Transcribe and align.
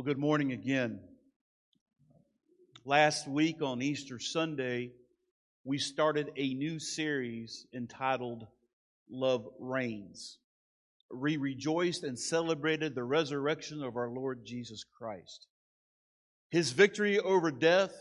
Well, 0.00 0.06
good 0.06 0.16
morning 0.16 0.52
again. 0.52 0.98
Last 2.86 3.28
week 3.28 3.60
on 3.60 3.82
Easter 3.82 4.18
Sunday, 4.18 4.92
we 5.62 5.76
started 5.76 6.30
a 6.38 6.54
new 6.54 6.78
series 6.78 7.66
entitled 7.74 8.46
Love 9.10 9.46
Reigns. 9.58 10.38
We 11.14 11.36
rejoiced 11.36 12.02
and 12.02 12.18
celebrated 12.18 12.94
the 12.94 13.04
resurrection 13.04 13.82
of 13.82 13.96
our 13.98 14.08
Lord 14.08 14.46
Jesus 14.46 14.84
Christ. 14.84 15.48
His 16.50 16.70
victory 16.70 17.18
over 17.18 17.50
death 17.50 17.92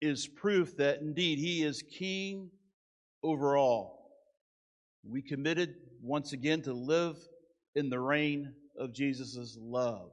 is 0.00 0.28
proof 0.28 0.76
that 0.76 1.00
indeed 1.00 1.40
he 1.40 1.64
is 1.64 1.82
king 1.82 2.52
over 3.24 3.56
all. 3.56 4.12
We 5.02 5.22
committed 5.22 5.74
once 6.00 6.32
again 6.32 6.62
to 6.62 6.72
live 6.72 7.16
in 7.74 7.90
the 7.90 7.98
reign 7.98 8.54
of 8.78 8.94
Jesus' 8.94 9.58
love. 9.60 10.12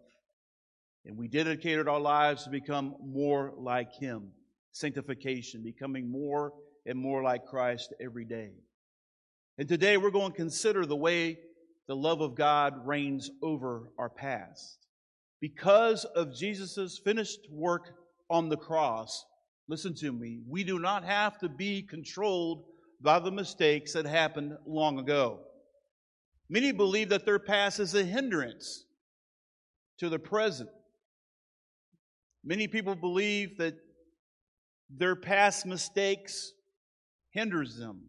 And 1.10 1.18
we 1.18 1.28
dedicated 1.28 1.88
our 1.88 2.00
lives 2.00 2.44
to 2.44 2.52
become 2.52 2.94
more 3.04 3.52
like 3.58 3.96
Him. 3.96 4.30
Sanctification, 4.74 5.64
becoming 5.64 6.08
more 6.08 6.54
and 6.86 7.00
more 7.00 7.24
like 7.24 7.48
Christ 7.48 7.96
every 8.00 8.26
day. 8.26 8.52
And 9.58 9.68
today 9.68 9.98
we're 9.98 10.12
going 10.12 10.34
to 10.34 10.38
consider 10.38 10.86
the 10.86 10.96
way 10.96 11.40
the 11.88 11.96
love 11.96 12.22
of 12.22 12.36
God 12.36 12.86
reigns 12.86 13.32
over 13.42 13.90
our 13.98 14.12
past. 14.12 14.86
Because 15.42 16.06
of 16.06 16.36
Jesus' 16.36 17.02
finished 17.04 17.40
work 17.50 17.90
on 18.30 18.48
the 18.48 18.58
cross, 18.58 19.26
listen 19.68 19.96
to 19.96 20.12
me, 20.12 20.42
we 20.48 20.64
do 20.64 20.78
not 20.78 21.04
have 21.04 21.40
to 21.40 21.50
be 21.50 21.82
controlled 21.82 22.66
by 23.02 23.18
the 23.18 23.32
mistakes 23.32 23.94
that 23.94 24.06
happened 24.06 24.56
long 24.68 25.00
ago. 25.00 25.40
Many 26.52 26.72
believe 26.72 27.10
that 27.10 27.26
their 27.26 27.40
past 27.40 27.80
is 27.80 27.96
a 27.96 28.04
hindrance 28.04 28.86
to 29.98 30.10
the 30.10 30.20
present. 30.20 30.70
Many 32.50 32.68
people 32.68 32.96
believe 32.96 33.60
that 33.60 33.76
their 34.90 35.16
past 35.16 35.68
mistakes 35.68 36.52
hinders 37.30 37.78
them. 37.78 38.02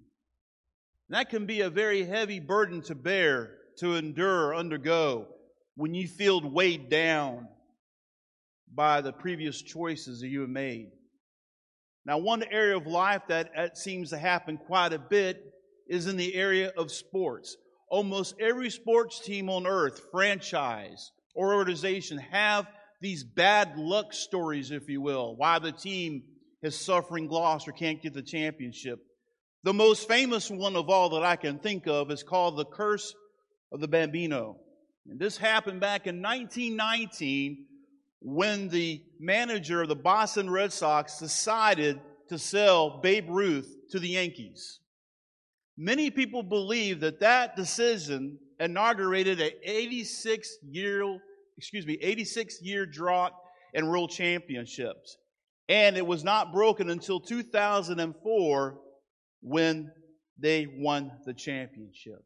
And 1.08 1.18
that 1.18 1.28
can 1.28 1.44
be 1.44 1.60
a 1.60 1.68
very 1.68 2.04
heavy 2.04 2.40
burden 2.40 2.80
to 2.84 2.94
bear, 2.94 3.50
to 3.80 3.96
endure, 3.96 4.56
undergo 4.56 5.26
when 5.74 5.92
you 5.92 6.08
feel 6.08 6.40
weighed 6.40 6.88
down 6.88 7.48
by 8.74 9.02
the 9.02 9.12
previous 9.12 9.60
choices 9.60 10.22
that 10.22 10.28
you 10.28 10.40
have 10.40 10.48
made. 10.48 10.88
Now, 12.06 12.16
one 12.16 12.42
area 12.50 12.78
of 12.78 12.86
life 12.86 13.20
that, 13.28 13.50
that 13.54 13.76
seems 13.76 14.08
to 14.08 14.16
happen 14.16 14.56
quite 14.56 14.94
a 14.94 14.98
bit 14.98 15.44
is 15.86 16.06
in 16.06 16.16
the 16.16 16.34
area 16.34 16.72
of 16.78 16.90
sports. 16.90 17.58
Almost 17.90 18.36
every 18.40 18.70
sports 18.70 19.20
team 19.20 19.50
on 19.50 19.66
earth, 19.66 20.00
franchise 20.10 21.10
or 21.34 21.52
organization, 21.52 22.16
have 22.16 22.66
these 23.00 23.24
bad 23.24 23.76
luck 23.76 24.12
stories, 24.12 24.70
if 24.70 24.88
you 24.88 25.00
will, 25.00 25.34
why 25.36 25.58
the 25.58 25.72
team 25.72 26.22
is 26.62 26.78
suffering 26.78 27.28
loss 27.28 27.66
or 27.66 27.72
can't 27.72 28.02
get 28.02 28.12
the 28.12 28.22
championship. 28.22 29.00
The 29.62 29.72
most 29.74 30.08
famous 30.08 30.50
one 30.50 30.76
of 30.76 30.88
all 30.88 31.10
that 31.10 31.22
I 31.22 31.36
can 31.36 31.58
think 31.58 31.86
of 31.86 32.10
is 32.10 32.22
called 32.22 32.56
the 32.56 32.64
curse 32.64 33.14
of 33.72 33.80
the 33.80 33.88
Bambino. 33.88 34.56
And 35.08 35.18
this 35.18 35.36
happened 35.36 35.80
back 35.80 36.06
in 36.06 36.22
1919 36.22 37.66
when 38.20 38.68
the 38.68 39.02
manager 39.18 39.82
of 39.82 39.88
the 39.88 39.96
Boston 39.96 40.50
Red 40.50 40.72
Sox 40.72 41.18
decided 41.18 42.00
to 42.28 42.38
sell 42.38 43.00
Babe 43.00 43.26
Ruth 43.28 43.74
to 43.90 43.98
the 43.98 44.08
Yankees. 44.08 44.80
Many 45.76 46.10
people 46.10 46.42
believe 46.42 47.00
that 47.00 47.20
that 47.20 47.56
decision 47.56 48.38
inaugurated 48.58 49.40
an 49.40 49.52
86 49.62 50.58
year 50.70 51.18
excuse 51.60 51.86
me, 51.86 51.98
86 52.00 52.62
year 52.62 52.86
drought 52.86 53.32
in 53.74 53.86
world 53.86 54.10
championships. 54.10 55.18
And 55.68 55.98
it 55.98 56.06
was 56.06 56.24
not 56.24 56.54
broken 56.54 56.88
until 56.88 57.20
2004 57.20 58.78
when 59.42 59.92
they 60.38 60.66
won 60.66 61.12
the 61.26 61.34
championship. 61.34 62.24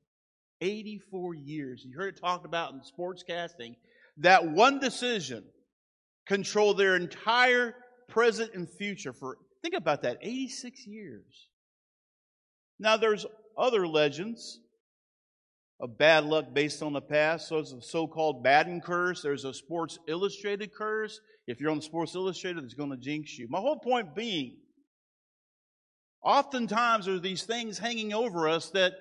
84 0.60 1.34
years. 1.34 1.82
You 1.84 1.96
heard 1.98 2.14
it 2.14 2.20
talked 2.20 2.46
about 2.46 2.74
in 2.74 2.80
sportscasting. 2.80 3.74
That 4.18 4.46
one 4.46 4.78
decision 4.78 5.42
controlled 6.28 6.78
their 6.78 6.94
entire 6.94 7.74
present 8.08 8.54
and 8.54 8.70
future 8.70 9.12
for, 9.12 9.38
think 9.62 9.74
about 9.74 10.02
that, 10.02 10.18
86 10.22 10.86
years. 10.86 11.48
Now 12.78 12.96
there's 12.96 13.26
other 13.58 13.88
legends 13.88 14.60
of 15.80 15.98
bad 15.98 16.24
luck 16.24 16.46
based 16.54 16.82
on 16.82 16.92
the 16.92 17.00
past. 17.00 17.48
So 17.48 17.58
it's 17.58 17.72
a 17.72 17.82
so-called 17.82 18.42
Madden 18.42 18.80
curse. 18.80 19.22
There's 19.22 19.44
a 19.44 19.52
Sports 19.52 19.98
Illustrated 20.08 20.72
curse. 20.72 21.20
If 21.46 21.60
you're 21.60 21.70
on 21.70 21.80
Sports 21.80 22.14
Illustrated, 22.14 22.64
it's 22.64 22.74
going 22.74 22.90
to 22.90 22.96
jinx 22.96 23.38
you. 23.38 23.48
My 23.50 23.58
whole 23.60 23.78
point 23.78 24.14
being, 24.14 24.56
oftentimes 26.22 27.06
there 27.06 27.14
are 27.16 27.20
these 27.20 27.42
things 27.42 27.78
hanging 27.78 28.14
over 28.14 28.48
us 28.48 28.70
that 28.70 28.92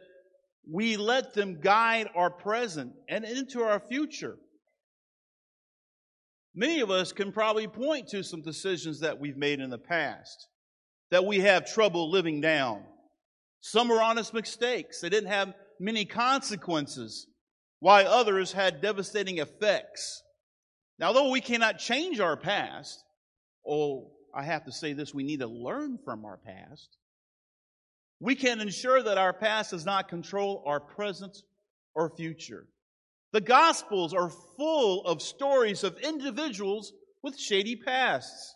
we 0.72 0.98
let 0.98 1.34
them 1.34 1.60
guide 1.62 2.10
our 2.16 2.30
present 2.30 2.94
and 3.10 3.24
into 3.26 3.62
our 3.62 3.80
future. 3.80 4.38
Many 6.56 6.82
of 6.82 6.92
us 6.92 7.12
can 7.12 7.32
probably 7.32 7.68
point 7.68 8.10
to 8.10 8.24
some 8.24 8.42
decisions 8.42 9.00
that 9.00 9.20
we've 9.20 9.38
made 9.38 9.60
in 9.60 9.70
the 9.70 9.78
past 9.78 10.48
that 11.12 11.26
we 11.26 11.40
have 11.40 11.72
trouble 11.72 12.10
living 12.10 12.42
down. 12.42 12.84
Some 13.62 13.92
are 13.92 14.02
honest 14.02 14.34
mistakes. 14.34 15.00
They 15.00 15.10
didn't 15.10 15.30
have 15.30 15.54
many 15.84 16.06
consequences, 16.06 17.28
while 17.80 18.08
others 18.08 18.54
had 18.54 18.82
devastating 18.82 19.40
effects. 19.40 20.24
Now, 20.98 21.12
though 21.12 21.30
we 21.30 21.42
cannot 21.42 21.80
change 21.80 22.20
our 22.20 22.38
past, 22.38 23.04
oh, 23.68 24.12
I 24.34 24.44
have 24.44 24.66
to 24.66 24.72
say 24.72 24.94
this, 24.94 25.14
we 25.14 25.24
need 25.24 25.42
to 25.42 25.48
learn 25.48 26.00
from 26.06 26.24
our 26.24 26.38
past. 26.38 26.98
We 28.20 28.36
can 28.36 28.62
ensure 28.62 29.04
that 29.04 29.18
our 29.18 29.34
past 29.34 29.72
does 29.72 29.86
not 29.86 30.08
control 30.08 30.64
our 30.66 30.80
present 30.80 31.38
or 31.94 32.16
future. 32.16 32.66
The 33.34 33.42
Gospels 33.42 34.14
are 34.14 34.30
full 34.58 35.06
of 35.06 35.22
stories 35.22 35.84
of 35.84 35.98
individuals 36.00 36.94
with 37.22 37.38
shady 37.38 37.76
pasts, 37.76 38.56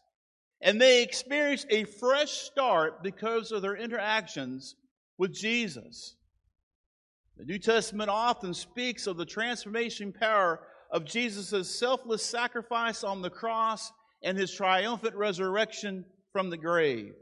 and 0.61 0.79
they 0.79 1.03
experience 1.03 1.65
a 1.69 1.83
fresh 1.83 2.31
start 2.31 3.03
because 3.03 3.51
of 3.51 3.61
their 3.61 3.75
interactions 3.75 4.75
with 5.17 5.33
Jesus. 5.33 6.16
The 7.37 7.45
New 7.45 7.59
Testament 7.59 8.09
often 8.09 8.53
speaks 8.53 9.05
of 9.05 9.17
the 9.17 9.25
transformation 9.25 10.11
power 10.11 10.59
of 10.91 11.05
Jesus' 11.05 11.77
selfless 11.77 12.25
sacrifice 12.25 13.03
on 13.03 13.21
the 13.21 13.29
cross 13.29 13.91
and 14.23 14.37
his 14.37 14.51
triumphant 14.51 15.15
resurrection 15.15 16.05
from 16.33 16.49
the 16.49 16.57
grave. 16.57 17.13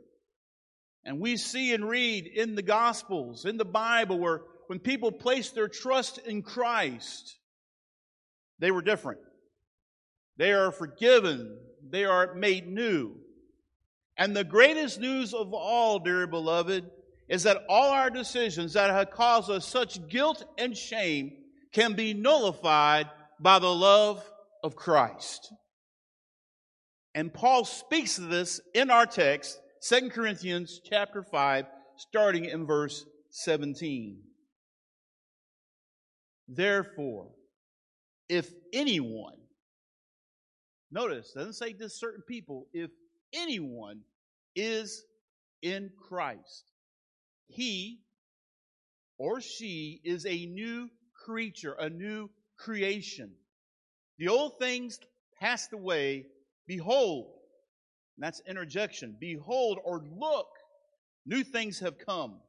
And 1.04 1.20
we 1.20 1.36
see 1.36 1.74
and 1.74 1.88
read 1.88 2.28
in 2.28 2.56
the 2.56 2.62
Gospels, 2.62 3.46
in 3.46 3.58
the 3.58 3.66
Bible, 3.66 4.18
where 4.18 4.42
when 4.68 4.80
people 4.80 5.12
placed 5.12 5.54
their 5.54 5.68
trust 5.68 6.18
in 6.20 6.42
Christ, 6.42 7.38
they 8.60 8.72
were 8.72 8.82
different. 8.82 9.20
They 10.38 10.54
are 10.54 10.72
forgiven. 10.72 11.58
They 11.88 12.06
are 12.06 12.34
made 12.34 12.68
new. 12.68 13.16
And 14.18 14.36
the 14.36 14.46
greatest 14.46 15.00
news 15.00 15.34
of 15.34 15.54
all, 15.54 16.00
dear 16.00 16.26
beloved, 16.26 16.90
is 17.28 17.44
that 17.44 17.64
all 17.68 17.92
our 17.92 18.10
decisions 18.10 18.74
that 18.74 18.90
have 18.90 19.12
caused 19.12 19.50
us 19.50 19.66
such 19.66 20.08
guilt 20.08 20.44
and 20.58 20.78
shame 20.78 21.32
can 21.72 21.94
be 21.94 22.14
nullified 22.14 23.10
by 23.40 23.60
the 23.60 23.74
love 23.74 24.24
of 24.64 24.76
Christ. 24.76 25.52
And 27.14 27.34
Paul 27.34 27.66
speaks 27.66 28.18
of 28.18 28.30
this 28.30 28.60
in 28.74 28.92
our 28.92 29.06
text, 29.06 29.60
2 29.88 30.10
Corinthians 30.10 30.82
chapter 30.84 31.24
5, 31.24 31.66
starting 31.98 32.46
in 32.46 32.66
verse 32.66 33.06
17. 33.32 34.20
Therefore, 36.48 37.30
if 38.30 38.52
anyone, 38.74 39.38
notice, 40.92 41.32
doesn't 41.34 41.54
say 41.54 41.74
just 41.74 42.00
certain 42.00 42.24
people, 42.28 42.68
if 42.74 42.92
anyone 43.34 44.02
is 44.56 45.04
in 45.62 45.90
Christ, 46.08 46.72
he 47.48 48.02
or 49.18 49.42
she 49.42 50.02
is 50.04 50.26
a 50.26 50.46
new 50.46 50.90
creature, 51.14 51.74
a 51.74 51.90
new 51.90 52.30
creation. 52.58 53.32
The 54.18 54.28
old 54.28 54.60
things 54.60 55.00
passed 55.40 55.74
away. 55.74 56.26
Behold, 56.68 57.32
that's 58.18 58.42
interjection. 58.48 59.18
Behold 59.20 59.80
or 59.84 60.04
look, 60.18 60.48
new 61.26 61.44
things 61.44 61.80
have 61.80 61.98
come. 61.98 62.40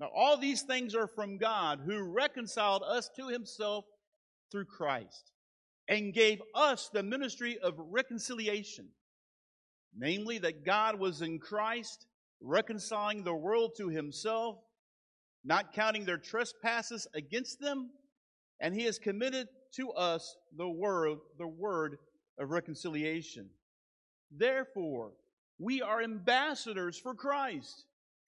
Now, 0.00 0.10
all 0.14 0.36
these 0.36 0.62
things 0.62 0.94
are 0.94 1.06
from 1.06 1.38
God 1.38 1.80
who 1.84 2.02
reconciled 2.02 2.82
us 2.82 3.10
to 3.16 3.28
himself 3.28 3.84
through 4.50 4.64
Christ 4.64 5.32
and 5.88 6.14
gave 6.14 6.40
us 6.54 6.90
the 6.92 7.02
ministry 7.02 7.58
of 7.58 7.74
reconciliation. 7.78 8.88
Namely, 9.96 10.38
that 10.38 10.64
God 10.64 10.98
was 10.98 11.22
in 11.22 11.38
Christ 11.38 12.06
reconciling 12.44 13.24
the 13.24 13.34
world 13.34 13.72
to 13.78 13.88
himself, 13.88 14.56
not 15.44 15.72
counting 15.72 16.04
their 16.04 16.18
trespasses 16.18 17.06
against 17.14 17.58
them, 17.58 17.90
and 18.60 18.74
he 18.74 18.84
has 18.84 18.98
committed 18.98 19.48
to 19.76 19.90
us 19.92 20.36
the 20.56 20.68
word, 20.68 21.18
the 21.38 21.46
word 21.46 21.96
of 22.38 22.50
reconciliation. 22.50 23.48
Therefore, 24.30 25.12
we 25.58 25.82
are 25.82 26.02
ambassadors 26.02 26.98
for 26.98 27.14
Christ, 27.14 27.84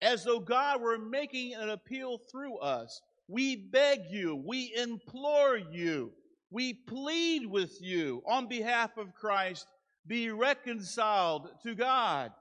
as 0.01 0.23
though 0.23 0.39
God 0.39 0.81
were 0.81 0.97
making 0.97 1.53
an 1.55 1.69
appeal 1.69 2.19
through 2.31 2.57
us. 2.59 3.01
We 3.27 3.55
beg 3.55 4.01
you, 4.09 4.35
we 4.35 4.73
implore 4.75 5.57
you, 5.57 6.11
we 6.51 6.73
plead 6.73 7.47
with 7.47 7.81
you 7.81 8.21
on 8.27 8.47
behalf 8.47 8.97
of 8.97 9.15
Christ, 9.15 9.65
be 10.05 10.29
reconciled 10.29 11.49
to 11.63 11.73
God. 11.73 12.31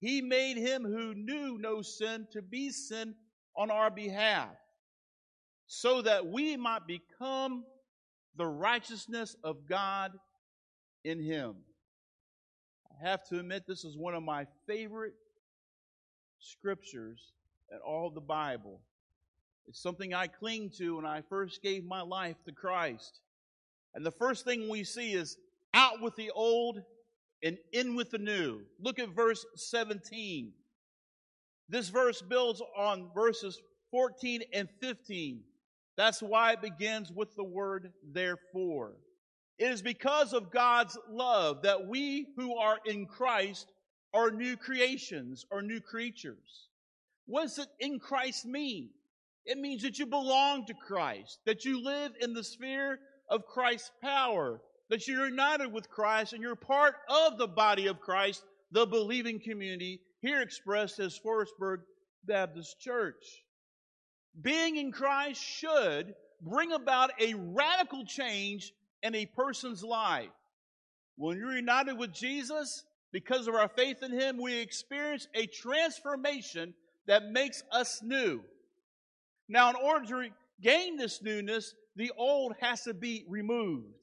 He 0.00 0.22
made 0.22 0.56
him 0.56 0.82
who 0.82 1.14
knew 1.14 1.58
no 1.58 1.82
sin 1.82 2.26
to 2.32 2.42
be 2.42 2.70
sin 2.70 3.14
on 3.56 3.70
our 3.70 3.90
behalf, 3.90 4.56
so 5.66 6.02
that 6.02 6.26
we 6.26 6.56
might 6.56 6.86
become 6.86 7.64
the 8.36 8.46
righteousness 8.46 9.36
of 9.44 9.68
God 9.68 10.12
in 11.04 11.22
him. 11.22 11.56
I 12.90 13.08
have 13.08 13.24
to 13.28 13.38
admit, 13.38 13.66
this 13.66 13.84
is 13.84 13.96
one 13.96 14.14
of 14.14 14.22
my 14.22 14.46
favorite 14.66 15.14
scriptures 16.38 17.32
in 17.70 17.78
all 17.78 18.10
the 18.10 18.20
Bible. 18.20 18.80
It's 19.68 19.82
something 19.82 20.14
I 20.14 20.26
cling 20.26 20.70
to 20.78 20.96
when 20.96 21.06
I 21.06 21.20
first 21.28 21.62
gave 21.62 21.84
my 21.84 22.00
life 22.00 22.36
to 22.46 22.52
Christ. 22.52 23.20
And 23.94 24.04
the 24.04 24.10
first 24.10 24.44
thing 24.44 24.68
we 24.68 24.84
see 24.84 25.12
is 25.12 25.36
out 25.74 26.00
with 26.00 26.16
the 26.16 26.30
old 26.30 26.82
and 27.42 27.58
in 27.72 27.96
with 27.96 28.10
the 28.10 28.18
new. 28.18 28.60
Look 28.78 28.98
at 28.98 29.14
verse 29.14 29.44
17. 29.56 30.52
This 31.68 31.88
verse 31.88 32.22
builds 32.22 32.62
on 32.76 33.10
verses 33.14 33.60
14 33.90 34.42
and 34.52 34.68
15. 34.80 35.42
That's 35.96 36.22
why 36.22 36.52
it 36.52 36.62
begins 36.62 37.12
with 37.12 37.34
the 37.36 37.44
word 37.44 37.92
therefore. 38.12 38.96
It 39.58 39.70
is 39.70 39.82
because 39.82 40.32
of 40.32 40.50
God's 40.50 40.96
love 41.10 41.62
that 41.62 41.86
we 41.86 42.28
who 42.36 42.56
are 42.56 42.78
in 42.86 43.06
Christ 43.06 43.66
are 44.14 44.30
new 44.30 44.56
creations 44.56 45.44
or 45.50 45.62
new 45.62 45.80
creatures. 45.80 46.68
What 47.26 47.42
does 47.42 47.58
it 47.58 47.68
in 47.78 47.98
Christ 47.98 48.46
mean? 48.46 48.90
It 49.44 49.58
means 49.58 49.82
that 49.82 49.98
you 49.98 50.06
belong 50.06 50.66
to 50.66 50.74
Christ, 50.74 51.38
that 51.46 51.64
you 51.64 51.82
live 51.82 52.12
in 52.20 52.32
the 52.32 52.44
sphere 52.44 52.98
of 53.28 53.46
Christ's 53.46 53.90
power, 54.02 54.60
that 54.90 55.06
you're 55.06 55.28
united 55.28 55.72
with 55.72 55.88
Christ 55.88 56.32
and 56.32 56.42
you're 56.42 56.56
part 56.56 56.96
of 57.08 57.38
the 57.38 57.46
body 57.46 57.86
of 57.86 58.00
Christ, 58.00 58.42
the 58.72 58.86
believing 58.86 59.40
community, 59.40 60.00
here 60.20 60.42
expressed 60.42 60.98
as 60.98 61.18
Forestburg 61.18 61.78
Baptist 62.24 62.78
Church. 62.80 63.24
Being 64.40 64.76
in 64.76 64.92
Christ 64.92 65.42
should 65.42 66.14
bring 66.42 66.72
about 66.72 67.10
a 67.20 67.34
radical 67.34 68.04
change 68.04 68.72
in 69.02 69.14
a 69.14 69.26
person's 69.26 69.82
life. 69.82 70.28
When 71.16 71.38
you're 71.38 71.56
united 71.56 71.96
with 71.96 72.12
Jesus, 72.12 72.84
because 73.12 73.48
of 73.48 73.54
our 73.54 73.68
faith 73.68 74.02
in 74.02 74.12
Him, 74.12 74.38
we 74.40 74.58
experience 74.58 75.28
a 75.34 75.46
transformation 75.46 76.74
that 77.06 77.30
makes 77.30 77.62
us 77.72 78.00
new. 78.02 78.42
Now, 79.48 79.70
in 79.70 79.76
order 79.76 80.06
to 80.06 80.30
gain 80.60 80.96
this 80.96 81.22
newness, 81.22 81.74
the 81.96 82.12
old 82.16 82.54
has 82.60 82.82
to 82.82 82.94
be 82.94 83.24
removed. 83.28 83.99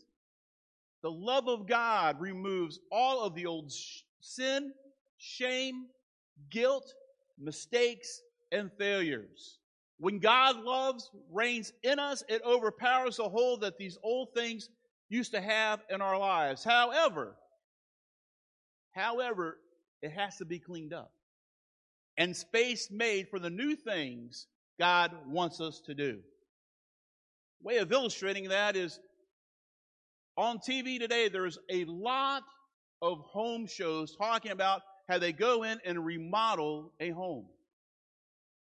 The 1.04 1.12
love 1.12 1.48
of 1.48 1.68
God 1.68 2.20
removes 2.20 2.80
all 2.92 3.24
of 3.24 3.36
the 3.36 3.46
old 3.46 3.72
sin, 4.20 4.74
shame, 5.18 5.88
guilt, 6.50 6.94
mistakes, 7.40 8.22
and 8.52 8.72
failures. 8.78 9.60
When 10.00 10.20
God 10.20 10.58
loves 10.58 11.10
reigns 11.32 11.74
in 11.84 12.00
us, 12.00 12.24
it 12.30 12.42
overpowers 12.46 13.18
the 13.18 13.30
hold 13.30 13.62
that 13.62 13.78
these 13.78 13.98
old 14.04 14.30
things 14.34 14.70
used 15.10 15.32
to 15.32 15.42
have 15.42 15.82
in 15.90 16.02
our 16.02 16.18
lives. 16.18 16.64
However, 16.64 17.36
however, 18.92 19.58
it 20.02 20.12
has 20.12 20.38
to 20.38 20.46
be 20.46 20.60
cleaned 20.60 20.94
up 20.94 21.12
and 22.18 22.36
space 22.36 22.90
made 22.92 23.30
for 23.30 23.40
the 23.40 23.50
new 23.50 23.76
things 23.76 24.48
God 24.80 25.12
wants 25.28 25.62
us 25.62 25.80
to 25.86 25.94
do. 25.94 26.20
Way 27.62 27.78
of 27.78 27.92
illustrating 27.92 28.50
that 28.50 28.76
is 28.76 29.00
on 30.38 30.60
TV 30.60 31.00
today, 31.00 31.30
there's 31.30 31.58
a 31.70 31.86
lot 31.86 32.44
of 33.02 33.20
home 33.20 33.68
shows 33.68 34.16
talking 34.16 34.52
about 34.52 34.82
how 35.10 35.18
they 35.18 35.32
go 35.32 35.64
in 35.64 35.80
and 35.86 36.06
remodel 36.06 36.94
a 37.00 37.10
home. 37.10 37.48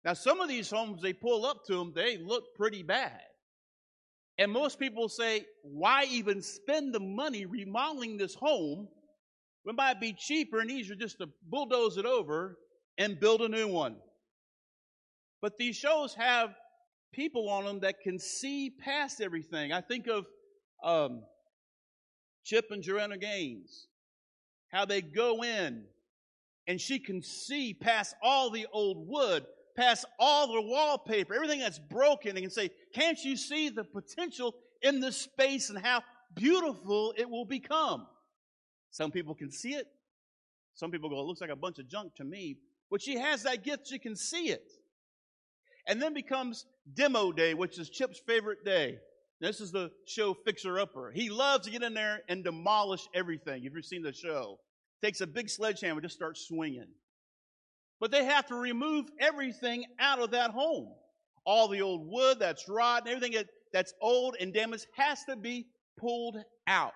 Now, 0.03 0.13
some 0.13 0.39
of 0.39 0.47
these 0.47 0.69
homes, 0.69 1.01
they 1.01 1.13
pull 1.13 1.45
up 1.45 1.65
to 1.65 1.73
them, 1.73 1.91
they 1.95 2.17
look 2.17 2.55
pretty 2.55 2.83
bad. 2.83 3.19
And 4.37 4.51
most 4.51 4.79
people 4.79 5.09
say, 5.09 5.45
why 5.63 6.05
even 6.11 6.41
spend 6.41 6.93
the 6.93 6.99
money 6.99 7.45
remodeling 7.45 8.17
this 8.17 8.35
home? 8.35 8.87
It 9.65 9.75
might 9.75 9.99
be 9.99 10.13
cheaper 10.13 10.59
and 10.59 10.69
easier 10.69 10.95
just 10.95 11.17
to 11.19 11.29
bulldoze 11.49 11.97
it 11.97 12.05
over 12.05 12.57
and 12.97 13.19
build 13.19 13.41
a 13.41 13.49
new 13.49 13.67
one. 13.67 13.95
But 15.41 15.57
these 15.57 15.75
shows 15.75 16.13
have 16.15 16.49
people 17.13 17.49
on 17.49 17.65
them 17.65 17.79
that 17.79 18.01
can 18.01 18.19
see 18.19 18.69
past 18.69 19.21
everything. 19.21 19.71
I 19.71 19.81
think 19.81 20.07
of 20.07 20.25
um, 20.83 21.23
Chip 22.45 22.67
and 22.71 22.81
Joanna 22.81 23.17
Gaines, 23.17 23.87
how 24.69 24.85
they 24.85 25.01
go 25.01 25.43
in 25.43 25.83
and 26.67 26.79
she 26.79 26.99
can 26.99 27.21
see 27.21 27.73
past 27.73 28.15
all 28.23 28.49
the 28.49 28.67
old 28.71 29.07
wood 29.07 29.45
past 29.75 30.05
all 30.19 30.53
the 30.53 30.61
wallpaper, 30.61 31.33
everything 31.33 31.59
that's 31.59 31.79
broken, 31.79 32.31
and 32.31 32.41
can 32.41 32.49
say, 32.49 32.69
Can't 32.93 33.21
you 33.23 33.35
see 33.35 33.69
the 33.69 33.83
potential 33.83 34.55
in 34.81 34.99
this 34.99 35.17
space 35.17 35.69
and 35.69 35.77
how 35.77 36.01
beautiful 36.33 37.13
it 37.17 37.29
will 37.29 37.45
become? 37.45 38.07
Some 38.91 39.11
people 39.11 39.35
can 39.35 39.51
see 39.51 39.73
it. 39.73 39.87
Some 40.73 40.91
people 40.91 41.09
go, 41.09 41.19
It 41.19 41.25
looks 41.25 41.41
like 41.41 41.49
a 41.49 41.55
bunch 41.55 41.79
of 41.79 41.89
junk 41.89 42.15
to 42.15 42.23
me. 42.23 42.57
But 42.89 43.01
she 43.01 43.17
has 43.17 43.43
that 43.43 43.63
gift, 43.63 43.87
she 43.87 43.99
can 43.99 44.15
see 44.15 44.49
it. 44.49 44.71
And 45.87 46.01
then 46.01 46.13
becomes 46.13 46.65
demo 46.93 47.31
day, 47.31 47.53
which 47.53 47.77
is 47.77 47.89
Chip's 47.89 48.19
favorite 48.19 48.63
day. 48.63 48.99
This 49.45 49.61
is 49.61 49.71
the 49.71 49.91
show 50.07 50.33
Fixer 50.33 50.79
Upper. 50.79 51.11
He 51.11 51.29
loves 51.29 51.65
to 51.65 51.71
get 51.71 51.83
in 51.83 51.93
there 51.93 52.21
and 52.27 52.43
demolish 52.43 53.07
everything. 53.13 53.63
If 53.63 53.73
you've 53.75 53.85
seen 53.85 54.01
the 54.01 54.11
show, 54.11 54.57
takes 55.03 55.21
a 55.21 55.27
big 55.27 55.51
sledgehammer, 55.51 56.01
just 56.01 56.15
starts 56.15 56.47
swinging. 56.47 56.87
But 57.99 58.09
they 58.09 58.25
have 58.25 58.47
to 58.47 58.55
remove 58.55 59.05
everything 59.19 59.85
out 59.99 60.17
of 60.17 60.31
that 60.31 60.49
home. 60.49 60.87
All 61.45 61.67
the 61.67 61.83
old 61.83 62.09
wood 62.09 62.39
that's 62.39 62.67
rotten, 62.67 63.07
everything 63.07 63.39
that's 63.71 63.93
old 64.01 64.35
and 64.39 64.51
damaged 64.51 64.87
has 64.95 65.23
to 65.25 65.35
be 65.35 65.67
pulled 65.99 66.37
out. 66.65 66.93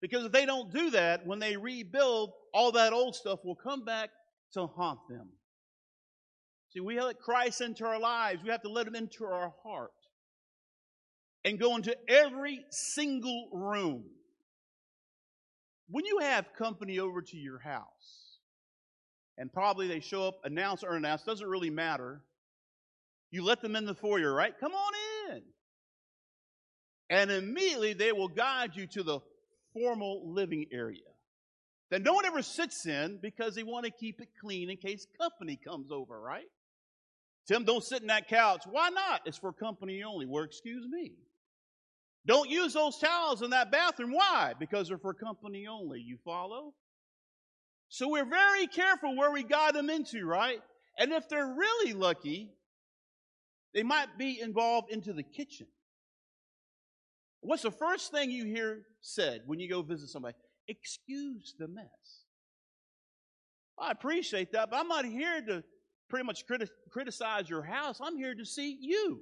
Because 0.00 0.24
if 0.24 0.32
they 0.32 0.46
don't 0.46 0.72
do 0.72 0.90
that, 0.90 1.24
when 1.24 1.38
they 1.38 1.56
rebuild, 1.56 2.32
all 2.52 2.72
that 2.72 2.92
old 2.92 3.14
stuff 3.14 3.38
will 3.44 3.54
come 3.54 3.84
back 3.84 4.10
to 4.54 4.66
haunt 4.66 4.98
them. 5.08 5.28
See, 6.70 6.80
we 6.80 7.00
let 7.00 7.20
Christ 7.20 7.60
into 7.60 7.86
our 7.86 8.00
lives. 8.00 8.42
We 8.42 8.50
have 8.50 8.62
to 8.62 8.68
let 8.68 8.88
him 8.88 8.96
into 8.96 9.24
our 9.26 9.54
heart 9.62 9.92
and 11.44 11.58
go 11.58 11.76
into 11.76 11.96
every 12.08 12.64
single 12.70 13.48
room. 13.52 14.04
When 15.88 16.04
you 16.04 16.18
have 16.20 16.54
company 16.56 16.98
over 16.98 17.22
to 17.22 17.36
your 17.36 17.58
house, 17.58 18.38
and 19.38 19.52
probably 19.52 19.88
they 19.88 20.00
show 20.00 20.28
up, 20.28 20.40
announce 20.44 20.84
or 20.84 20.90
unannounced, 20.90 21.26
doesn't 21.26 21.46
really 21.46 21.70
matter. 21.70 22.20
You 23.30 23.42
let 23.42 23.60
them 23.62 23.74
in 23.74 23.86
the 23.86 23.94
foyer, 23.94 24.32
right? 24.32 24.52
Come 24.60 24.72
on 24.72 24.92
in. 25.30 25.42
And 27.08 27.30
immediately 27.30 27.94
they 27.94 28.12
will 28.12 28.28
guide 28.28 28.72
you 28.74 28.86
to 28.88 29.02
the 29.02 29.20
formal 29.72 30.32
living 30.32 30.66
area 30.72 31.00
that 31.90 32.02
no 32.02 32.12
one 32.12 32.24
ever 32.24 32.42
sits 32.42 32.86
in 32.86 33.18
because 33.20 33.54
they 33.54 33.62
want 33.62 33.84
to 33.84 33.90
keep 33.90 34.20
it 34.20 34.28
clean 34.40 34.70
in 34.70 34.76
case 34.76 35.06
company 35.20 35.58
comes 35.62 35.90
over, 35.90 36.20
right? 36.20 36.46
Tim, 37.48 37.64
don't 37.64 37.82
sit 37.82 38.02
in 38.02 38.08
that 38.08 38.28
couch. 38.28 38.62
Why 38.70 38.90
not? 38.90 39.22
It's 39.24 39.38
for 39.38 39.52
company 39.52 40.02
only. 40.04 40.26
Well, 40.26 40.44
excuse 40.44 40.86
me. 40.88 41.12
Don't 42.26 42.50
use 42.50 42.74
those 42.74 42.98
towels 42.98 43.42
in 43.42 43.50
that 43.50 43.72
bathroom. 43.72 44.12
Why? 44.12 44.54
Because 44.58 44.88
they're 44.88 44.98
for 44.98 45.14
company 45.14 45.66
only. 45.66 46.00
You 46.00 46.18
follow? 46.24 46.74
So 47.88 48.08
we're 48.08 48.28
very 48.28 48.66
careful 48.66 49.16
where 49.16 49.32
we 49.32 49.42
guide 49.42 49.74
them 49.74 49.90
into, 49.90 50.24
right? 50.24 50.60
And 50.98 51.12
if 51.12 51.28
they're 51.28 51.46
really 51.46 51.92
lucky, 51.92 52.50
they 53.74 53.82
might 53.82 54.18
be 54.18 54.40
involved 54.40 54.92
into 54.92 55.12
the 55.12 55.22
kitchen. 55.22 55.66
What's 57.40 57.62
the 57.62 57.70
first 57.70 58.10
thing 58.10 58.30
you 58.30 58.44
hear 58.44 58.82
said 59.00 59.42
when 59.46 59.60
you 59.60 59.68
go 59.68 59.82
visit 59.82 60.08
somebody? 60.08 60.34
Excuse 60.68 61.54
the 61.58 61.68
mess. 61.68 62.24
I 63.78 63.90
appreciate 63.90 64.52
that, 64.52 64.70
but 64.70 64.78
I'm 64.78 64.88
not 64.88 65.06
here 65.06 65.40
to 65.48 65.64
pretty 66.10 66.26
much 66.26 66.46
criti- 66.46 66.68
criticize 66.90 67.48
your 67.48 67.62
house. 67.62 67.98
I'm 68.00 68.16
here 68.16 68.34
to 68.34 68.44
see 68.44 68.76
you. 68.78 69.20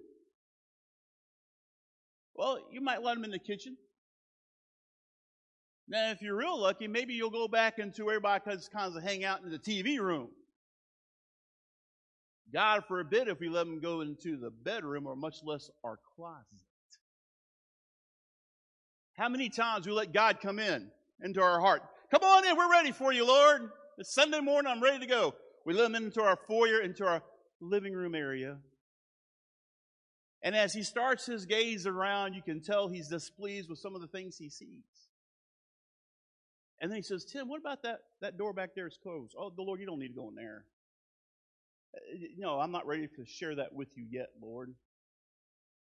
Well, 2.38 2.60
you 2.70 2.80
might 2.80 3.02
let 3.02 3.14
them 3.14 3.24
in 3.24 3.32
the 3.32 3.38
kitchen. 3.40 3.76
Now, 5.88 6.12
if 6.12 6.22
you're 6.22 6.36
real 6.36 6.60
lucky, 6.60 6.86
maybe 6.86 7.14
you'll 7.14 7.30
go 7.30 7.48
back 7.48 7.80
into 7.80 8.08
everybody 8.08 8.44
kind 8.72 8.96
of 8.96 9.02
hang 9.02 9.24
out 9.24 9.42
in 9.42 9.50
the 9.50 9.58
TV 9.58 9.98
room. 9.98 10.28
God 12.54 12.84
forbid 12.86 13.26
if 13.26 13.40
we 13.40 13.48
let 13.48 13.66
them 13.66 13.80
go 13.80 14.02
into 14.02 14.36
the 14.36 14.50
bedroom 14.50 15.06
or 15.06 15.16
much 15.16 15.38
less 15.44 15.68
our 15.82 15.98
closet. 16.14 16.44
How 19.16 19.28
many 19.28 19.48
times 19.48 19.86
we 19.86 19.92
let 19.92 20.12
God 20.12 20.38
come 20.40 20.60
in 20.60 20.88
into 21.20 21.42
our 21.42 21.58
heart? 21.60 21.82
Come 22.12 22.22
on 22.22 22.46
in, 22.46 22.56
we're 22.56 22.70
ready 22.70 22.92
for 22.92 23.12
you, 23.12 23.26
Lord. 23.26 23.68
It's 23.98 24.14
Sunday 24.14 24.40
morning, 24.40 24.70
I'm 24.70 24.82
ready 24.82 25.00
to 25.00 25.06
go. 25.06 25.34
We 25.66 25.74
let 25.74 25.90
them 25.90 25.96
into 25.96 26.22
our 26.22 26.38
foyer, 26.46 26.82
into 26.82 27.04
our 27.04 27.20
living 27.60 27.94
room 27.94 28.14
area. 28.14 28.58
And 30.42 30.54
as 30.54 30.72
he 30.72 30.82
starts 30.82 31.26
his 31.26 31.46
gaze 31.46 31.86
around, 31.86 32.34
you 32.34 32.42
can 32.42 32.60
tell 32.60 32.88
he's 32.88 33.08
displeased 33.08 33.68
with 33.68 33.78
some 33.78 33.94
of 33.94 34.00
the 34.00 34.06
things 34.06 34.36
he 34.36 34.48
sees. 34.48 35.08
And 36.80 36.90
then 36.90 36.96
he 36.96 37.02
says, 37.02 37.24
Tim, 37.24 37.48
what 37.48 37.60
about 37.60 37.82
that, 37.82 38.00
that 38.20 38.38
door 38.38 38.52
back 38.52 38.70
there 38.76 38.86
is 38.86 38.98
closed? 39.02 39.34
Oh, 39.36 39.50
the 39.54 39.62
Lord, 39.62 39.80
you 39.80 39.86
don't 39.86 39.98
need 39.98 40.08
to 40.08 40.14
go 40.14 40.28
in 40.28 40.36
there. 40.36 40.64
Uh, 41.94 42.16
no, 42.36 42.60
I'm 42.60 42.70
not 42.70 42.86
ready 42.86 43.08
to 43.08 43.26
share 43.26 43.56
that 43.56 43.72
with 43.72 43.88
you 43.96 44.04
yet, 44.08 44.28
Lord. 44.40 44.72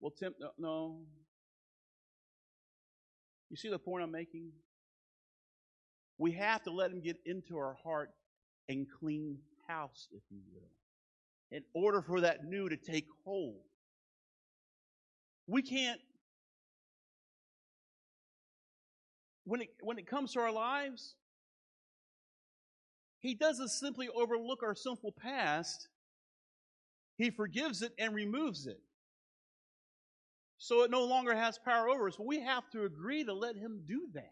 Well, 0.01 0.11
Tim, 0.11 0.35
no, 0.41 0.51
no. 0.59 0.99
You 3.49 3.57
see 3.57 3.69
the 3.69 3.79
point 3.79 4.03
I'm 4.03 4.11
making? 4.11 4.51
We 6.19 6.33
have 6.33 6.65
to 6.65 6.73
let 6.73 6.91
him 6.91 7.01
get 7.01 7.19
into 7.27 7.57
our 7.59 7.77
heart 7.85 8.11
and 8.69 8.87
clean 8.99 9.39
house, 9.69 10.09
if 10.13 10.23
you 10.31 10.41
will, 10.53 10.71
in 11.57 11.63
order 11.75 12.03
for 12.03 12.23
that 12.23 12.45
new 12.45 12.69
to 12.69 12.77
take 12.77 13.07
hold. 13.25 13.61
We 15.53 15.61
can't, 15.61 16.01
when 19.45 19.61
it, 19.61 19.69
when 19.83 19.99
it 19.99 20.07
comes 20.07 20.33
to 20.33 20.41
our 20.41 20.51
lives, 20.51 21.15
He 23.21 23.35
doesn't 23.35 23.69
simply 23.69 24.09
overlook 24.09 24.63
our 24.63 24.75
sinful 24.75 25.13
past, 25.13 25.89
He 27.19 27.29
forgives 27.29 27.83
it 27.83 27.93
and 27.99 28.15
removes 28.15 28.67
it. 28.67 28.81
So 30.57 30.85
it 30.85 30.91
no 30.91 31.05
longer 31.05 31.35
has 31.35 31.59
power 31.59 31.87
over 31.91 32.09
us. 32.09 32.15
But 32.17 32.27
we 32.27 32.41
have 32.41 32.71
to 32.71 32.85
agree 32.85 33.23
to 33.25 33.35
let 33.35 33.55
Him 33.55 33.83
do 33.87 34.09
that. 34.15 34.31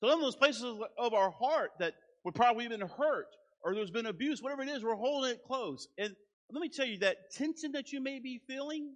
So, 0.00 0.12
in 0.12 0.20
those 0.20 0.36
places 0.36 0.62
of 0.96 1.12
our 1.12 1.32
heart 1.32 1.72
that 1.80 1.94
would 2.22 2.36
probably 2.36 2.68
been 2.68 2.82
hurt 2.82 3.34
or 3.64 3.74
there's 3.74 3.90
been 3.90 4.06
abuse, 4.06 4.40
whatever 4.40 4.62
it 4.62 4.68
is, 4.68 4.84
we're 4.84 4.94
holding 4.94 5.32
it 5.32 5.42
close. 5.44 5.88
And 5.98 6.14
let 6.52 6.60
me 6.60 6.68
tell 6.68 6.86
you 6.86 6.98
that 6.98 7.32
tension 7.32 7.72
that 7.72 7.90
you 7.90 8.00
may 8.00 8.20
be 8.20 8.40
feeling 8.46 8.94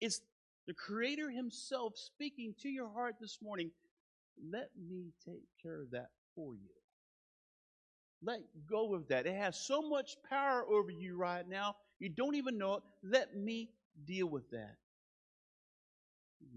is 0.00 0.20
the 0.66 0.74
Creator 0.74 1.30
Himself 1.30 1.94
speaking 1.96 2.54
to 2.62 2.68
your 2.68 2.88
heart 2.88 3.16
this 3.20 3.38
morning. 3.42 3.70
Let 4.52 4.70
me 4.88 5.12
take 5.24 5.44
care 5.62 5.82
of 5.82 5.90
that 5.90 6.10
for 6.34 6.54
you. 6.54 6.70
Let 8.22 8.40
go 8.68 8.94
of 8.94 9.08
that. 9.08 9.26
It 9.26 9.34
has 9.34 9.56
so 9.66 9.82
much 9.82 10.16
power 10.28 10.64
over 10.70 10.90
you 10.90 11.16
right 11.16 11.46
now, 11.48 11.76
you 11.98 12.08
don't 12.08 12.34
even 12.34 12.58
know 12.58 12.74
it. 12.74 12.82
Let 13.02 13.36
me 13.36 13.70
deal 14.06 14.26
with 14.26 14.50
that. 14.50 14.76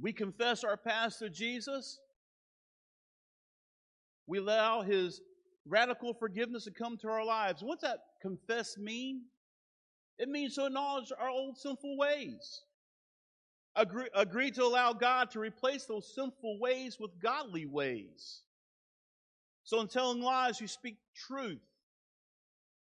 We 0.02 0.14
confess 0.14 0.64
our 0.64 0.78
past 0.78 1.20
to 1.20 1.30
Jesus. 1.30 2.00
We 4.28 4.40
allow 4.40 4.82
His 4.82 5.22
radical 5.68 6.14
forgiveness 6.14 6.66
to 6.66 6.72
come 6.72 6.98
to 6.98 7.08
our 7.10 7.26
lives. 7.26 7.62
What's 7.62 7.84
that 7.84 8.00
confess 8.22 8.78
mean? 8.78 9.24
It 10.18 10.30
means 10.30 10.56
to 10.56 10.66
acknowledge 10.66 11.12
our 11.18 11.30
old 11.30 11.58
sinful 11.58 11.98
ways. 11.98 12.64
Agree, 13.76 14.10
agree 14.14 14.52
to 14.52 14.64
allow 14.64 14.94
God 14.94 15.32
to 15.32 15.40
replace 15.40 15.86
those 15.86 16.14
sinful 16.14 16.60
ways 16.60 16.98
with 17.00 17.20
godly 17.22 17.66
ways. 17.66 18.42
So 19.64 19.80
in 19.80 19.88
telling 19.88 20.22
lies, 20.22 20.62
you 20.62 20.68
speak 20.68 20.98
truth. 21.28 21.62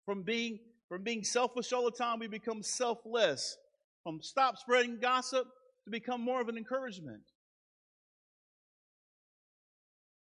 From 0.04 0.22
being, 0.22 0.58
from 0.88 1.04
being 1.04 1.22
selfish 1.22 1.72
all 1.72 1.84
the 1.84 1.92
time, 1.92 2.18
we 2.18 2.26
become 2.26 2.62
selfless. 2.62 3.56
From 4.02 4.20
stop 4.20 4.58
spreading 4.58 4.98
gossip 5.00 5.46
to 5.84 5.90
become 5.90 6.22
more 6.22 6.40
of 6.40 6.48
an 6.48 6.56
encouragement. 6.56 7.22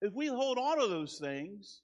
If 0.00 0.14
we 0.14 0.28
hold 0.28 0.58
on 0.58 0.80
to 0.80 0.86
those 0.86 1.18
things, 1.20 1.80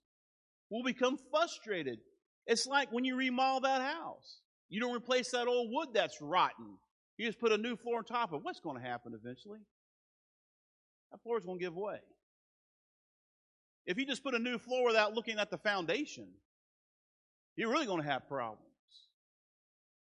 we'll 0.71 0.85
become 0.85 1.19
frustrated. 1.31 1.99
It's 2.47 2.67
like 2.67 2.93
when 2.93 3.05
you 3.05 3.17
remodel 3.17 3.61
that 3.61 3.83
house. 3.83 4.41
You 4.69 4.81
don't 4.81 4.95
replace 4.95 5.31
that 5.33 5.49
old 5.49 5.71
wood 5.73 5.89
that's 5.93 6.21
rotten. 6.21 6.79
You 7.17 7.27
just 7.27 7.41
put 7.41 7.53
a 7.53 7.59
new 7.59 7.77
floor 7.77 7.99
on 7.99 8.05
top 8.05 8.33
of 8.33 8.41
it. 8.41 8.45
What's 8.45 8.61
going 8.61 8.77
to 8.77 8.87
happen 8.87 9.13
eventually? 9.15 9.61
That 11.11 11.23
floor 11.23 11.39
is 11.39 11.45
going 11.45 11.59
to 11.59 11.65
give 11.65 11.75
way. 11.75 11.99
If 13.87 13.99
you 13.99 14.07
just 14.07 14.23
put 14.23 14.35
a 14.35 14.39
new 14.39 14.59
floor 14.59 14.85
without 14.87 15.15
looking 15.15 15.39
at 15.39 15.51
the 15.51 15.59
foundation, 15.59 16.29
you're 17.57 17.71
really 17.71 17.87
going 17.87 18.03
to 18.03 18.09
have 18.09 18.29
problems. 18.29 18.63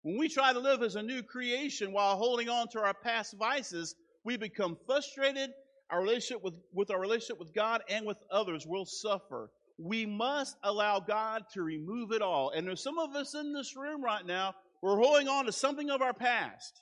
When 0.03 0.17
we 0.17 0.29
try 0.29 0.51
to 0.51 0.59
live 0.59 0.83
as 0.83 0.95
a 0.95 1.01
new 1.01 1.23
creation 1.23 1.93
while 1.93 2.17
holding 2.17 2.49
on 2.49 2.67
to 2.69 2.81
our 2.81 2.93
past 2.93 3.35
vices, 3.37 3.95
we 4.23 4.37
become 4.37 4.77
frustrated. 4.85 5.51
Our 5.89 6.01
relationship 6.01 6.43
with, 6.43 6.55
with 6.73 6.91
our 6.91 6.99
relationship 6.99 7.39
with 7.39 7.53
God 7.53 7.81
and 7.89 8.05
with 8.05 8.17
others 8.31 8.65
will 8.67 8.85
suffer 8.85 9.49
we 9.83 10.05
must 10.05 10.57
allow 10.63 10.99
God 10.99 11.43
to 11.53 11.63
remove 11.63 12.11
it 12.11 12.21
all. 12.21 12.51
And 12.51 12.67
there's 12.67 12.83
some 12.83 12.99
of 12.99 13.15
us 13.15 13.33
in 13.33 13.53
this 13.53 13.75
room 13.75 14.03
right 14.03 14.25
now, 14.25 14.53
we're 14.81 14.97
holding 14.97 15.27
on 15.27 15.45
to 15.45 15.51
something 15.51 15.89
of 15.89 16.01
our 16.01 16.13
past. 16.13 16.81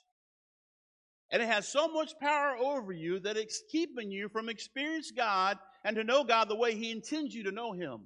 And 1.30 1.42
it 1.42 1.48
has 1.48 1.68
so 1.68 1.88
much 1.88 2.18
power 2.18 2.56
over 2.56 2.92
you 2.92 3.20
that 3.20 3.36
it's 3.36 3.62
keeping 3.70 4.10
you 4.10 4.28
from 4.28 4.48
experiencing 4.48 5.16
God 5.16 5.58
and 5.84 5.96
to 5.96 6.04
know 6.04 6.24
God 6.24 6.48
the 6.48 6.56
way 6.56 6.74
He 6.74 6.90
intends 6.90 7.34
you 7.34 7.44
to 7.44 7.52
know 7.52 7.72
Him. 7.72 8.00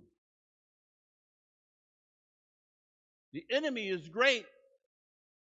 The 3.33 3.45
enemy 3.51 3.89
is 3.89 4.09
great 4.09 4.45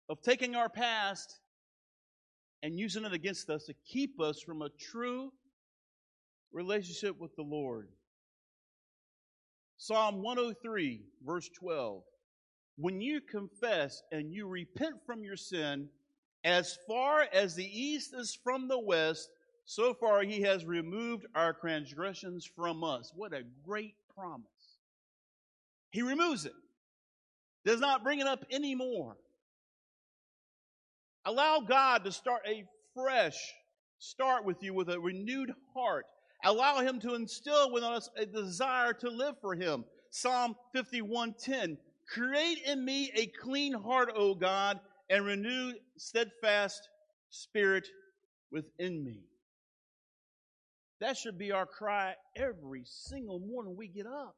of 0.08 0.20
taking 0.20 0.56
our 0.56 0.68
past 0.68 1.38
and 2.62 2.78
using 2.78 3.04
it 3.04 3.12
against 3.12 3.48
us 3.48 3.64
to 3.64 3.74
keep 3.86 4.20
us 4.20 4.42
from 4.42 4.62
a 4.62 4.70
true 4.70 5.32
relationship 6.52 7.18
with 7.18 7.34
the 7.36 7.42
Lord. 7.42 7.88
Psalm 9.76 10.22
103, 10.22 11.02
verse 11.24 11.48
12. 11.60 12.02
When 12.76 13.00
you 13.00 13.20
confess 13.20 14.02
and 14.10 14.32
you 14.32 14.48
repent 14.48 14.96
from 15.06 15.22
your 15.22 15.36
sin, 15.36 15.88
as 16.44 16.78
far 16.86 17.26
as 17.32 17.54
the 17.54 17.66
east 17.66 18.14
is 18.14 18.38
from 18.42 18.68
the 18.68 18.78
west, 18.78 19.28
so 19.64 19.92
far 19.94 20.22
he 20.22 20.42
has 20.42 20.64
removed 20.64 21.26
our 21.34 21.52
transgressions 21.52 22.48
from 22.56 22.82
us. 22.82 23.12
What 23.14 23.32
a 23.32 23.42
great 23.64 23.94
promise. 24.14 24.46
He 25.90 26.02
removes 26.02 26.46
it, 26.46 26.54
does 27.64 27.80
not 27.80 28.02
bring 28.02 28.20
it 28.20 28.26
up 28.26 28.44
anymore. 28.50 29.16
Allow 31.24 31.60
God 31.60 32.04
to 32.04 32.12
start 32.12 32.42
a 32.46 32.64
fresh 32.94 33.38
start 33.98 34.44
with 34.44 34.62
you 34.62 34.72
with 34.72 34.88
a 34.88 34.98
renewed 34.98 35.52
heart 35.74 36.06
Allow 36.44 36.80
him 36.80 37.00
to 37.00 37.14
instill 37.14 37.72
within 37.72 37.92
us 37.92 38.08
a 38.16 38.24
desire 38.24 38.92
to 38.94 39.10
live 39.10 39.40
for 39.40 39.54
him. 39.54 39.84
Psalm 40.10 40.56
51:10. 40.74 41.78
Create 42.06 42.62
in 42.62 42.84
me 42.84 43.10
a 43.14 43.26
clean 43.26 43.72
heart, 43.72 44.10
O 44.14 44.34
God, 44.34 44.80
and 45.10 45.24
renew 45.24 45.72
steadfast 45.96 46.88
spirit 47.30 47.86
within 48.50 49.04
me. 49.04 49.24
That 51.00 51.16
should 51.16 51.38
be 51.38 51.52
our 51.52 51.66
cry 51.66 52.14
every 52.36 52.82
single 52.84 53.38
morning 53.38 53.76
we 53.76 53.88
get 53.88 54.06
up. 54.06 54.36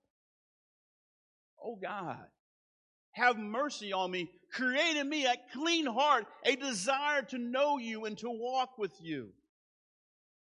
Oh 1.62 1.76
God, 1.80 2.24
have 3.12 3.38
mercy 3.38 3.92
on 3.92 4.10
me. 4.10 4.30
Create 4.52 4.96
in 4.96 5.08
me 5.08 5.26
a 5.26 5.34
clean 5.52 5.86
heart, 5.86 6.26
a 6.44 6.56
desire 6.56 7.22
to 7.22 7.38
know 7.38 7.78
you 7.78 8.04
and 8.04 8.16
to 8.18 8.30
walk 8.30 8.78
with 8.78 8.92
you. 9.00 9.30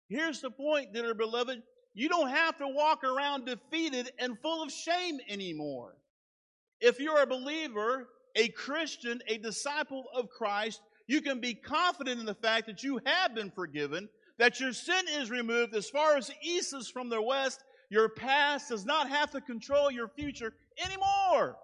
Here's 0.10 0.42
the 0.42 0.52
point, 0.52 0.94
dear 0.94 1.14
beloved. 1.14 1.62
You 1.94 2.10
don't 2.10 2.30
have 2.30 2.58
to 2.58 2.68
walk 2.68 3.04
around 3.04 3.46
defeated 3.46 4.12
and 4.20 4.38
full 4.42 4.64
of 4.64 4.72
shame 4.72 5.20
anymore. 5.30 5.96
If 6.82 7.00
you're 7.00 7.22
a 7.22 7.28
believer, 7.28 8.08
a 8.36 8.50
Christian, 8.50 9.22
a 9.28 9.38
disciple 9.38 10.06
of 10.16 10.30
Christ, 10.30 10.82
you 11.08 11.22
can 11.22 11.40
be 11.40 11.54
confident 11.54 12.20
in 12.20 12.26
the 12.26 12.34
fact 12.34 12.68
that 12.68 12.84
you 12.84 13.00
have 13.06 13.36
been 13.36 13.52
forgiven, 13.52 14.10
that 14.38 14.60
your 14.60 14.74
sin 14.74 15.06
is 15.10 15.30
removed 15.30 15.76
as 15.76 15.90
far 15.90 16.18
as 16.18 16.28
the 16.28 16.36
east 16.42 16.74
is 16.74 16.90
from 16.90 17.10
the 17.10 17.22
west. 17.22 17.64
Your 17.90 18.10
past 18.10 18.70
does 18.70 18.86
not 18.86 19.10
have 19.10 19.32
to 19.32 19.42
control 19.42 19.92
your 19.92 20.08
future 20.08 20.54
anymore. 20.84 21.58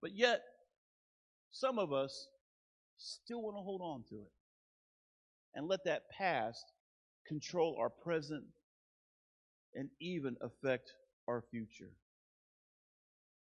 But 0.00 0.16
yet, 0.16 0.40
some 1.50 1.78
of 1.78 1.92
us 1.92 2.28
still 2.96 3.42
want 3.42 3.56
to 3.56 3.62
hold 3.62 3.82
on 3.82 4.04
to 4.08 4.14
it 4.14 4.32
and 5.54 5.68
let 5.68 5.84
that 5.84 6.08
past 6.10 6.64
control 7.26 7.76
our 7.78 7.90
present 7.90 8.44
and 9.74 9.90
even 10.00 10.36
affect 10.40 10.90
our 11.28 11.42
future. 11.50 11.90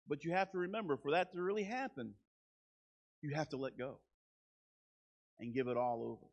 But 0.09 0.25
you 0.25 0.33
have 0.33 0.51
to 0.53 0.59
remember, 0.59 0.97
for 0.97 1.13
that 1.13 1.33
to 1.33 1.43
really 1.43 1.65
happen, 1.65 2.15
you 3.23 3.35
have 3.35 3.49
to 3.51 3.57
let 3.57 3.79
go 3.79 3.99
and 5.41 5.55
give 5.55 5.69
it 5.69 5.77
all 5.77 6.03
over. 6.05 6.31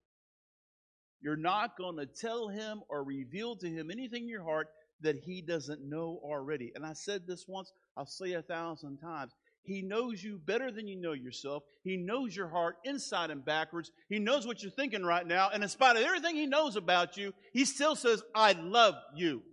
You're 1.22 1.38
not 1.38 1.78
going 1.78 1.98
to 1.98 2.06
tell 2.06 2.50
him 2.50 2.82
or 2.90 3.04
reveal 3.04 3.56
to 3.58 3.68
him 3.68 3.92
anything 3.92 4.24
in 4.24 4.30
your 4.30 4.44
heart 4.44 4.68
that 5.02 5.16
he 5.24 5.42
doesn't 5.42 5.88
know 5.88 6.20
already. 6.24 6.72
And 6.76 6.86
I 6.86 6.94
said 6.94 7.22
this 7.28 7.46
once, 7.48 7.72
I'll 7.96 8.06
say 8.06 8.32
it 8.32 8.40
a 8.40 8.42
thousand 8.42 8.98
times. 8.98 9.34
He 9.64 9.84
knows 9.84 10.24
you 10.24 10.40
better 10.44 10.72
than 10.72 10.88
you 10.88 11.00
know 11.00 11.14
yourself. 11.14 11.64
He 11.84 11.96
knows 11.96 12.36
your 12.36 12.50
heart 12.50 12.78
inside 12.84 13.30
and 13.30 13.46
backwards. 13.46 13.92
He 14.10 14.18
knows 14.18 14.48
what 14.48 14.64
you're 14.64 14.72
thinking 14.72 15.04
right 15.04 15.26
now. 15.26 15.50
And 15.54 15.62
in 15.62 15.70
spite 15.70 15.98
of 15.98 16.04
everything 16.04 16.36
He 16.36 16.48
knows 16.48 16.76
about 16.76 17.16
you, 17.16 17.34
He 17.54 17.66
still 17.66 17.96
says, 17.96 18.24
I 18.34 18.54
love 18.54 18.96
you. 19.16 19.44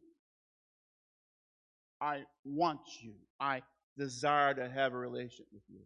I 2.01 2.23
want 2.45 2.81
you. 3.03 3.13
I 3.39 3.63
desire 3.99 4.55
to 4.55 4.71
have 4.71 4.95
a 4.95 4.99
relationship 4.99 5.47
with 5.52 5.62
you. 5.69 5.81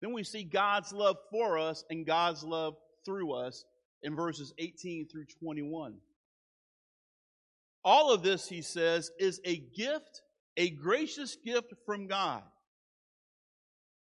Then 0.00 0.12
we 0.12 0.22
see 0.22 0.44
God's 0.44 0.92
love 0.92 1.16
for 1.30 1.58
us 1.58 1.82
and 1.88 2.06
God's 2.06 2.44
love 2.44 2.74
through 3.04 3.32
us 3.32 3.64
in 4.02 4.14
verses 4.14 4.52
18 4.58 5.08
through 5.08 5.24
21. 5.40 5.94
All 7.84 8.12
of 8.12 8.22
this, 8.22 8.48
he 8.48 8.62
says, 8.62 9.10
is 9.18 9.40
a 9.44 9.56
gift, 9.56 10.22
a 10.56 10.70
gracious 10.70 11.36
gift 11.44 11.72
from 11.86 12.06
God. 12.06 12.42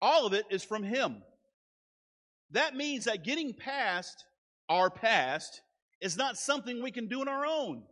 All 0.00 0.26
of 0.26 0.32
it 0.32 0.44
is 0.50 0.64
from 0.64 0.82
Him. 0.82 1.22
That 2.50 2.75
means 2.75 3.04
that 3.04 3.25
getting 3.25 3.54
past 3.54 4.25
our 4.68 4.90
past 4.90 5.62
is 6.00 6.16
not 6.16 6.37
something 6.37 6.82
we 6.82 6.90
can 6.90 7.06
do 7.06 7.20
on 7.20 7.28
our 7.28 7.46
own. 7.46 7.82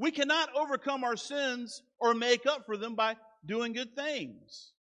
We 0.00 0.10
cannot 0.10 0.48
overcome 0.56 1.04
our 1.04 1.16
sins 1.16 1.82
or 1.98 2.14
make 2.14 2.46
up 2.46 2.64
for 2.64 2.78
them 2.78 2.94
by 2.94 3.16
doing 3.44 3.74
good 3.74 3.94
things. 3.94 4.72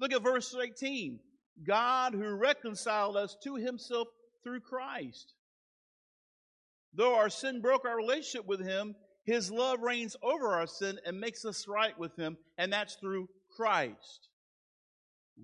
Look 0.00 0.12
at 0.12 0.24
verse 0.24 0.52
18. 0.52 1.20
God 1.64 2.12
who 2.12 2.28
reconciled 2.34 3.16
us 3.16 3.36
to 3.44 3.54
himself 3.54 4.08
through 4.42 4.62
Christ. 4.62 5.32
Though 6.92 7.14
our 7.14 7.30
sin 7.30 7.60
broke 7.60 7.84
our 7.84 7.96
relationship 7.96 8.48
with 8.48 8.66
him, 8.66 8.96
his 9.24 9.48
love 9.48 9.78
reigns 9.80 10.16
over 10.24 10.48
our 10.48 10.66
sin 10.66 10.98
and 11.06 11.20
makes 11.20 11.44
us 11.44 11.68
right 11.68 11.96
with 11.96 12.16
him, 12.16 12.36
and 12.58 12.72
that's 12.72 12.96
through 12.96 13.28
Christ. 13.56 14.28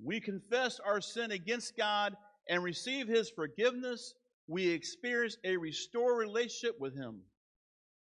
We 0.05 0.19
confess 0.19 0.81
our 0.81 1.01
sin 1.01 1.31
against 1.31 1.77
God 1.77 2.17
and 2.49 2.65
receive 2.65 3.07
his 3.07 3.31
forgiveness. 3.31 4.13
We 4.49 4.71
experience 4.71 5.37
a 5.45 5.57
restored 5.57 6.19
relationship 6.19 6.81
with 6.81 6.97
him. 6.97 7.21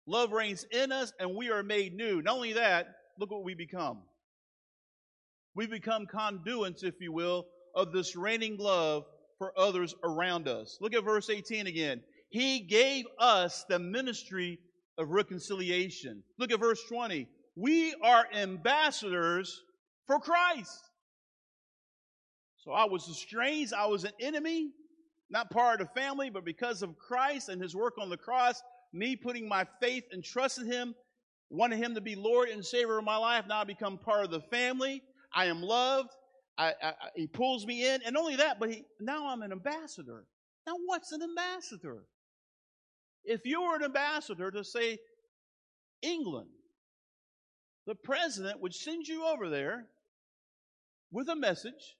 Love 0.08 0.32
reigns 0.32 0.66
in 0.72 0.92
us 0.92 1.14
and 1.20 1.36
we 1.36 1.50
are 1.50 1.64
made 1.64 1.96
new. 1.96 2.22
Not 2.22 2.36
only 2.36 2.54
that, 2.54 2.88
look 3.20 3.32
what 3.32 3.44
we 3.44 3.56
become. 3.56 4.02
We 5.56 5.68
become 5.68 6.06
conduits, 6.06 6.84
if 6.84 6.96
you 7.00 7.12
will, 7.12 7.46
of 7.74 7.92
this 7.92 8.16
reigning 8.16 8.58
love 8.58 9.06
for 9.38 9.58
others 9.58 9.96
around 10.04 10.48
us. 10.48 10.78
Look 10.82 10.94
at 10.94 11.04
verse 11.04 11.30
18 11.30 11.68
again. 11.68 12.02
He 12.30 12.60
gave 12.60 13.06
us 13.20 13.66
the 13.70 13.80
ministry 13.80 14.60
of 14.98 15.10
reconciliation. 15.10 16.24
Look 16.38 16.52
at 16.52 16.60
verse 16.60 16.82
20. 16.90 17.28
We 17.56 17.96
are 18.04 18.28
ambassadors 18.34 19.62
for 20.06 20.20
Christ. 20.20 20.90
So 22.58 22.72
I 22.72 22.86
was 22.86 23.08
estranged, 23.08 23.74
I 23.74 23.86
was 23.86 24.04
an 24.04 24.12
enemy, 24.20 24.72
not 25.30 25.52
part 25.52 25.82
of 25.82 25.88
the 25.88 26.00
family, 26.00 26.30
but 26.30 26.44
because 26.44 26.82
of 26.82 26.98
Christ 26.98 27.50
and 27.50 27.62
his 27.62 27.76
work 27.76 27.94
on 28.00 28.10
the 28.10 28.18
cross, 28.18 28.62
me 28.94 29.16
putting 29.16 29.48
my 29.48 29.66
faith 29.82 30.06
and 30.12 30.24
trust 30.24 30.60
in 30.60 30.66
him, 30.72 30.96
wanting 31.50 31.80
him 31.80 31.96
to 31.96 32.02
be 32.02 32.16
Lord 32.16 32.50
and 32.50 32.66
Savior 32.66 32.98
of 32.98 33.06
my 33.06 33.18
life, 33.18 33.46
now 33.48 33.62
I 33.62 33.64
become 33.64 33.98
part 33.98 34.26
of 34.26 34.32
the 34.32 34.42
family. 34.42 35.02
I 35.34 35.46
am 35.46 35.62
loved. 35.62 36.10
I, 36.58 36.74
I, 36.82 36.94
he 37.16 37.28
pulls 37.28 37.66
me 37.66 37.86
in, 37.86 38.02
and 38.06 38.16
only 38.16 38.38
that, 38.38 38.60
but 38.60 38.70
he, 38.70 38.86
now 39.00 39.28
I'm 39.28 39.42
an 39.42 39.52
ambassador. 39.52 40.26
Now, 40.66 40.74
what's 40.86 41.12
an 41.12 41.22
ambassador? 41.22 42.04
If 43.26 43.42
you 43.46 43.62
were 43.62 43.76
an 43.76 43.84
ambassador 43.84 44.52
to 44.52 44.64
say 44.64 44.98
England, 46.02 46.50
the 47.86 47.96
president 47.96 48.62
would 48.62 48.74
send 48.74 49.08
you 49.08 49.26
over 49.26 49.50
there 49.50 49.86
with 51.12 51.28
a 51.30 51.36
message, 51.36 51.98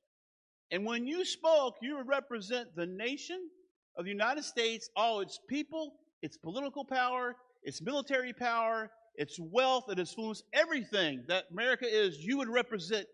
and 0.72 0.86
when 0.86 1.06
you 1.06 1.26
spoke, 1.26 1.76
you 1.82 1.98
would 1.98 2.08
represent 2.08 2.76
the 2.76 2.86
nation 2.86 3.50
of 3.98 4.06
the 4.06 4.12
United 4.12 4.44
States, 4.44 4.90
all 4.96 5.20
its 5.20 5.40
people, 5.50 5.94
its 6.26 6.38
political 6.38 6.84
power, 6.84 7.36
its 7.62 7.84
military 7.84 8.34
power, 8.34 8.90
its 9.16 9.40
wealth, 9.40 9.86
its 9.90 10.00
influence, 10.00 10.42
everything 10.54 11.24
that 11.28 11.46
America 11.52 11.86
is, 11.88 12.18
you 12.18 12.40
would 12.40 12.50
represent 12.50 13.06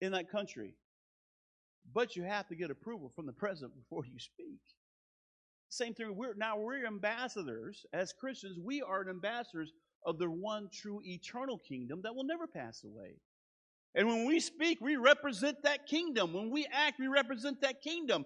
in 0.00 0.12
that 0.12 0.30
country. 0.30 0.74
But 1.94 2.16
you 2.16 2.22
have 2.22 2.48
to 2.48 2.56
get 2.56 2.70
approval 2.70 3.12
from 3.14 3.26
the 3.26 3.32
president 3.32 3.74
before 3.76 4.04
you 4.06 4.18
speak. 4.18 4.60
Same 5.68 5.92
thing, 5.92 6.16
we're 6.16 6.34
now 6.34 6.58
we're 6.58 6.86
ambassadors 6.86 7.84
as 7.92 8.14
Christians, 8.18 8.58
we 8.58 8.80
are 8.80 9.08
ambassadors 9.08 9.72
of 10.06 10.18
the 10.18 10.30
one 10.30 10.70
true 10.72 11.02
eternal 11.04 11.58
kingdom 11.58 12.00
that 12.02 12.14
will 12.14 12.24
never 12.24 12.46
pass 12.46 12.82
away. 12.82 13.16
And 13.94 14.06
when 14.08 14.26
we 14.26 14.40
speak, 14.40 14.78
we 14.80 14.96
represent 14.96 15.62
that 15.64 15.86
kingdom. 15.86 16.32
When 16.32 16.50
we 16.50 16.66
act, 16.72 16.98
we 16.98 17.08
represent 17.08 17.60
that 17.60 17.82
kingdom. 17.82 18.24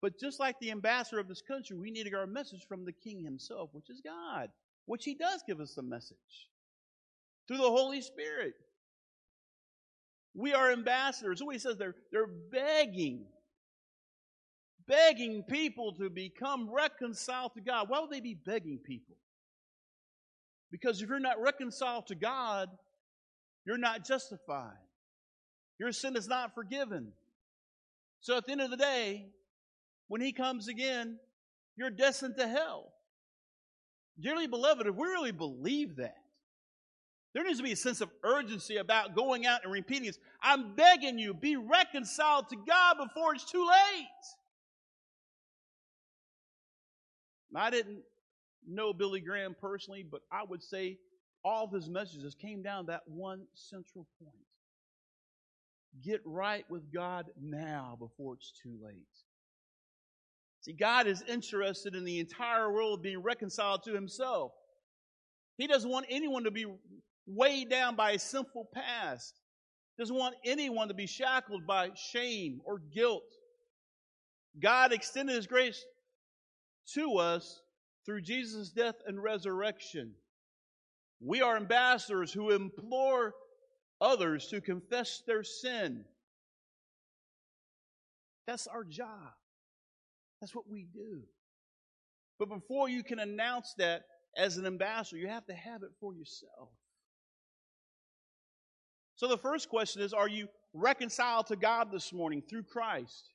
But 0.00 0.18
just 0.18 0.38
like 0.38 0.58
the 0.60 0.70
ambassador 0.70 1.20
of 1.20 1.28
this 1.28 1.42
country, 1.42 1.76
we 1.76 1.90
need 1.90 2.04
to 2.04 2.10
get 2.10 2.18
our 2.18 2.26
message 2.26 2.66
from 2.68 2.84
the 2.84 2.92
king 2.92 3.22
himself, 3.22 3.70
which 3.72 3.90
is 3.90 4.00
God, 4.04 4.48
which 4.86 5.04
he 5.04 5.14
does 5.14 5.42
give 5.46 5.60
us 5.60 5.74
the 5.74 5.82
message 5.82 6.16
through 7.48 7.56
the 7.56 7.62
Holy 7.62 8.00
Spirit. 8.00 8.54
We 10.34 10.54
are 10.54 10.70
ambassadors. 10.70 11.40
So 11.40 11.48
he 11.48 11.58
says 11.58 11.76
they're, 11.78 11.96
they're 12.12 12.28
begging, 12.52 13.24
begging 14.86 15.42
people 15.42 15.94
to 15.94 16.08
become 16.08 16.70
reconciled 16.72 17.54
to 17.54 17.60
God. 17.60 17.88
Why 17.88 17.98
would 17.98 18.10
they 18.10 18.20
be 18.20 18.34
begging 18.46 18.78
people? 18.78 19.16
Because 20.70 21.02
if 21.02 21.08
you're 21.08 21.18
not 21.18 21.40
reconciled 21.40 22.06
to 22.08 22.14
God, 22.14 22.68
you're 23.66 23.78
not 23.78 24.06
justified. 24.06 24.76
Your 25.80 25.92
sin 25.92 26.16
is 26.16 26.28
not 26.28 26.54
forgiven. 26.54 27.12
So 28.20 28.36
at 28.36 28.46
the 28.46 28.52
end 28.52 28.60
of 28.60 28.70
the 28.70 28.76
day, 28.76 29.26
when 30.08 30.20
he 30.20 30.32
comes 30.32 30.68
again, 30.68 31.18
you're 31.76 31.90
destined 31.90 32.36
to 32.38 32.48
hell. 32.48 32.92
Dearly 34.20 34.48
beloved, 34.48 34.86
if 34.86 34.96
we 34.96 35.06
really 35.06 35.32
believe 35.32 35.96
that, 35.96 36.16
there 37.34 37.44
needs 37.44 37.58
to 37.58 37.64
be 37.64 37.72
a 37.72 37.76
sense 37.76 38.00
of 38.00 38.10
urgency 38.24 38.78
about 38.78 39.14
going 39.14 39.46
out 39.46 39.60
and 39.62 39.72
repeating 39.72 40.06
this. 40.06 40.18
I'm 40.42 40.74
begging 40.74 41.18
you, 41.18 41.34
be 41.34 41.56
reconciled 41.56 42.48
to 42.48 42.56
God 42.56 42.96
before 42.98 43.34
it's 43.34 43.44
too 43.44 43.64
late. 43.66 44.06
I 47.54 47.70
didn't 47.70 48.00
know 48.66 48.92
Billy 48.92 49.20
Graham 49.20 49.54
personally, 49.60 50.04
but 50.08 50.22
I 50.32 50.42
would 50.44 50.62
say 50.62 50.98
all 51.44 51.64
of 51.64 51.72
his 51.72 51.88
messages 51.88 52.34
came 52.34 52.62
down 52.62 52.86
that 52.86 53.02
one 53.06 53.46
central 53.54 54.06
point. 54.22 54.34
Get 56.02 56.20
right 56.24 56.64
with 56.70 56.92
God 56.92 57.26
now 57.40 57.96
before 57.98 58.34
it's 58.34 58.52
too 58.62 58.76
late. 58.82 59.06
See, 60.68 60.74
God 60.74 61.06
is 61.06 61.22
interested 61.22 61.94
in 61.94 62.04
the 62.04 62.18
entire 62.18 62.70
world 62.70 63.02
being 63.02 63.22
reconciled 63.22 63.84
to 63.84 63.94
Himself. 63.94 64.52
He 65.56 65.66
doesn't 65.66 65.90
want 65.90 66.04
anyone 66.10 66.44
to 66.44 66.50
be 66.50 66.66
weighed 67.26 67.70
down 67.70 67.96
by 67.96 68.10
a 68.10 68.18
sinful 68.18 68.68
past. 68.74 69.40
Doesn't 69.98 70.14
want 70.14 70.34
anyone 70.44 70.88
to 70.88 70.94
be 70.94 71.06
shackled 71.06 71.66
by 71.66 71.92
shame 71.94 72.60
or 72.66 72.82
guilt. 72.94 73.24
God 74.60 74.92
extended 74.92 75.36
His 75.36 75.46
grace 75.46 75.82
to 76.92 77.16
us 77.16 77.62
through 78.04 78.20
Jesus' 78.20 78.68
death 78.68 78.96
and 79.06 79.22
resurrection. 79.22 80.12
We 81.18 81.40
are 81.40 81.56
ambassadors 81.56 82.30
who 82.30 82.50
implore 82.50 83.32
others 84.02 84.48
to 84.48 84.60
confess 84.60 85.22
their 85.26 85.44
sin. 85.44 86.04
That's 88.46 88.66
our 88.66 88.84
job. 88.84 89.32
That's 90.40 90.54
what 90.54 90.68
we 90.68 90.86
do. 90.92 91.22
But 92.38 92.48
before 92.48 92.88
you 92.88 93.02
can 93.02 93.18
announce 93.18 93.74
that 93.78 94.02
as 94.36 94.56
an 94.56 94.66
ambassador, 94.66 95.18
you 95.18 95.28
have 95.28 95.46
to 95.46 95.54
have 95.54 95.82
it 95.82 95.90
for 96.00 96.14
yourself. 96.14 96.68
So 99.16 99.26
the 99.26 99.38
first 99.38 99.68
question 99.68 100.02
is 100.02 100.12
Are 100.12 100.28
you 100.28 100.48
reconciled 100.72 101.46
to 101.48 101.56
God 101.56 101.90
this 101.90 102.12
morning 102.12 102.42
through 102.48 102.62
Christ? 102.62 103.32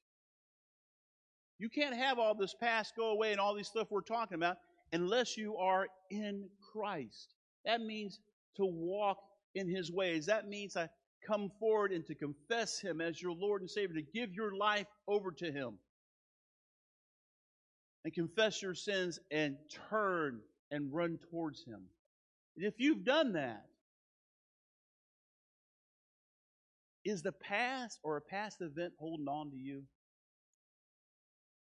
You 1.60 1.70
can't 1.70 1.96
have 1.96 2.20
all 2.20 2.36
this 2.36 2.54
past 2.54 2.94
go 2.96 3.12
away 3.12 3.32
and 3.32 3.40
all 3.40 3.54
these 3.56 3.68
stuff 3.68 3.88
we're 3.90 4.02
talking 4.02 4.36
about 4.36 4.58
unless 4.92 5.38
you 5.38 5.58
are 5.58 5.88
in 6.10 6.50
Christ. 6.72 7.34
That 7.66 7.82
means 7.82 8.20
to 8.58 8.66
walk 8.66 9.18
in 9.56 9.68
his 9.68 9.92
ways. 9.92 10.26
That 10.26 10.48
means 10.48 10.76
I 10.76 10.90
come 11.26 11.52
forward 11.60 11.92
and 11.92 12.06
to 12.06 12.16
confess 12.16 12.80
him 12.80 13.02
as 13.02 13.22
your 13.22 13.34
Lord 13.34 13.62
and 13.62 13.70
Savior, 13.70 13.96
to 13.96 14.02
give 14.14 14.34
your 14.34 14.56
life 14.56 14.88
over 15.08 15.32
to 15.32 15.52
him. 15.52 15.78
And 18.04 18.14
confess 18.14 18.62
your 18.62 18.74
sins 18.74 19.20
and 19.32 19.56
turn 19.90 20.42
and 20.72 20.94
run 20.94 21.20
towards 21.30 21.64
him. 21.64 21.82
And 22.58 22.66
if 22.66 22.74
you've 22.78 23.06
done 23.06 23.34
that, 23.34 23.66
is 27.06 27.22
the 27.22 27.32
past 27.32 28.00
or 28.04 28.18
a 28.18 28.22
past 28.22 28.62
event 28.62 28.94
holding 29.00 29.28
on 29.28 29.52
to 29.52 29.58
you? 29.58 29.84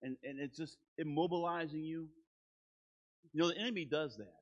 And, 0.01 0.17
and 0.23 0.39
it's 0.39 0.57
just 0.57 0.77
immobilizing 0.99 1.83
you? 1.83 2.09
You 3.31 3.41
know, 3.41 3.47
the 3.49 3.57
enemy 3.57 3.85
does 3.85 4.17
that. 4.17 4.33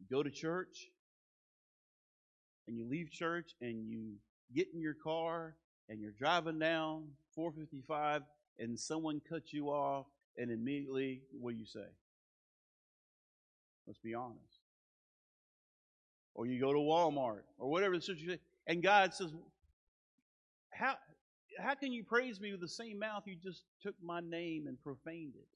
You 0.00 0.06
go 0.10 0.22
to 0.22 0.30
church, 0.30 0.88
and 2.66 2.76
you 2.76 2.88
leave 2.88 3.10
church 3.10 3.52
and 3.60 3.88
you 3.88 4.14
get 4.54 4.68
in 4.74 4.80
your 4.80 4.94
car 4.94 5.56
and 5.88 6.00
you're 6.00 6.12
driving 6.18 6.58
down 6.58 7.04
455 7.34 8.22
and 8.58 8.78
someone 8.78 9.20
cuts 9.28 9.52
you 9.52 9.68
off 9.68 10.06
and 10.36 10.50
immediately 10.50 11.22
what 11.38 11.52
do 11.52 11.58
you 11.58 11.66
say? 11.66 11.86
Let's 13.86 13.98
be 13.98 14.14
honest. 14.14 14.40
Or 16.34 16.46
you 16.46 16.60
go 16.60 16.72
to 16.72 16.78
Walmart 16.78 17.42
or 17.58 17.70
whatever 17.70 17.94
the 17.96 18.02
situation 18.02 18.40
and 18.66 18.82
God 18.82 19.14
says, 19.14 19.30
How 20.70 20.94
how 21.58 21.74
can 21.74 21.92
you 21.92 22.02
praise 22.02 22.40
me 22.40 22.50
with 22.50 22.60
the 22.60 22.68
same 22.68 22.98
mouth 22.98 23.22
you 23.26 23.36
just 23.36 23.62
took 23.82 23.94
my 24.02 24.20
name 24.20 24.66
and 24.66 24.80
profaned 24.82 25.34
it? 25.36 25.46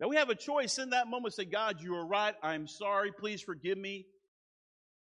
Now 0.00 0.08
we 0.08 0.16
have 0.16 0.30
a 0.30 0.34
choice 0.34 0.78
in 0.78 0.90
that 0.90 1.06
moment 1.06 1.34
say, 1.34 1.44
God, 1.44 1.80
you 1.80 1.94
are 1.94 2.06
right. 2.06 2.34
I'm 2.42 2.66
sorry. 2.66 3.12
Please 3.12 3.40
forgive 3.40 3.78
me. 3.78 4.06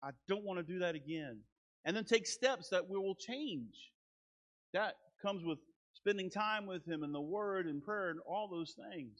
I 0.02 0.10
don't 0.28 0.44
want 0.44 0.58
to 0.58 0.62
do 0.62 0.80
that 0.80 0.94
again. 0.94 1.38
And 1.84 1.96
then 1.96 2.04
take 2.04 2.26
steps 2.26 2.70
that 2.70 2.88
we 2.88 2.98
will 2.98 3.14
change. 3.14 3.74
That 4.72 4.96
comes 5.22 5.44
with 5.44 5.58
spending 6.00 6.30
time 6.30 6.66
with 6.66 6.86
Him 6.86 7.02
and 7.02 7.14
the 7.14 7.20
Word 7.20 7.66
and 7.66 7.82
prayer 7.82 8.10
and 8.10 8.20
all 8.26 8.48
those 8.48 8.74
things. 8.92 9.18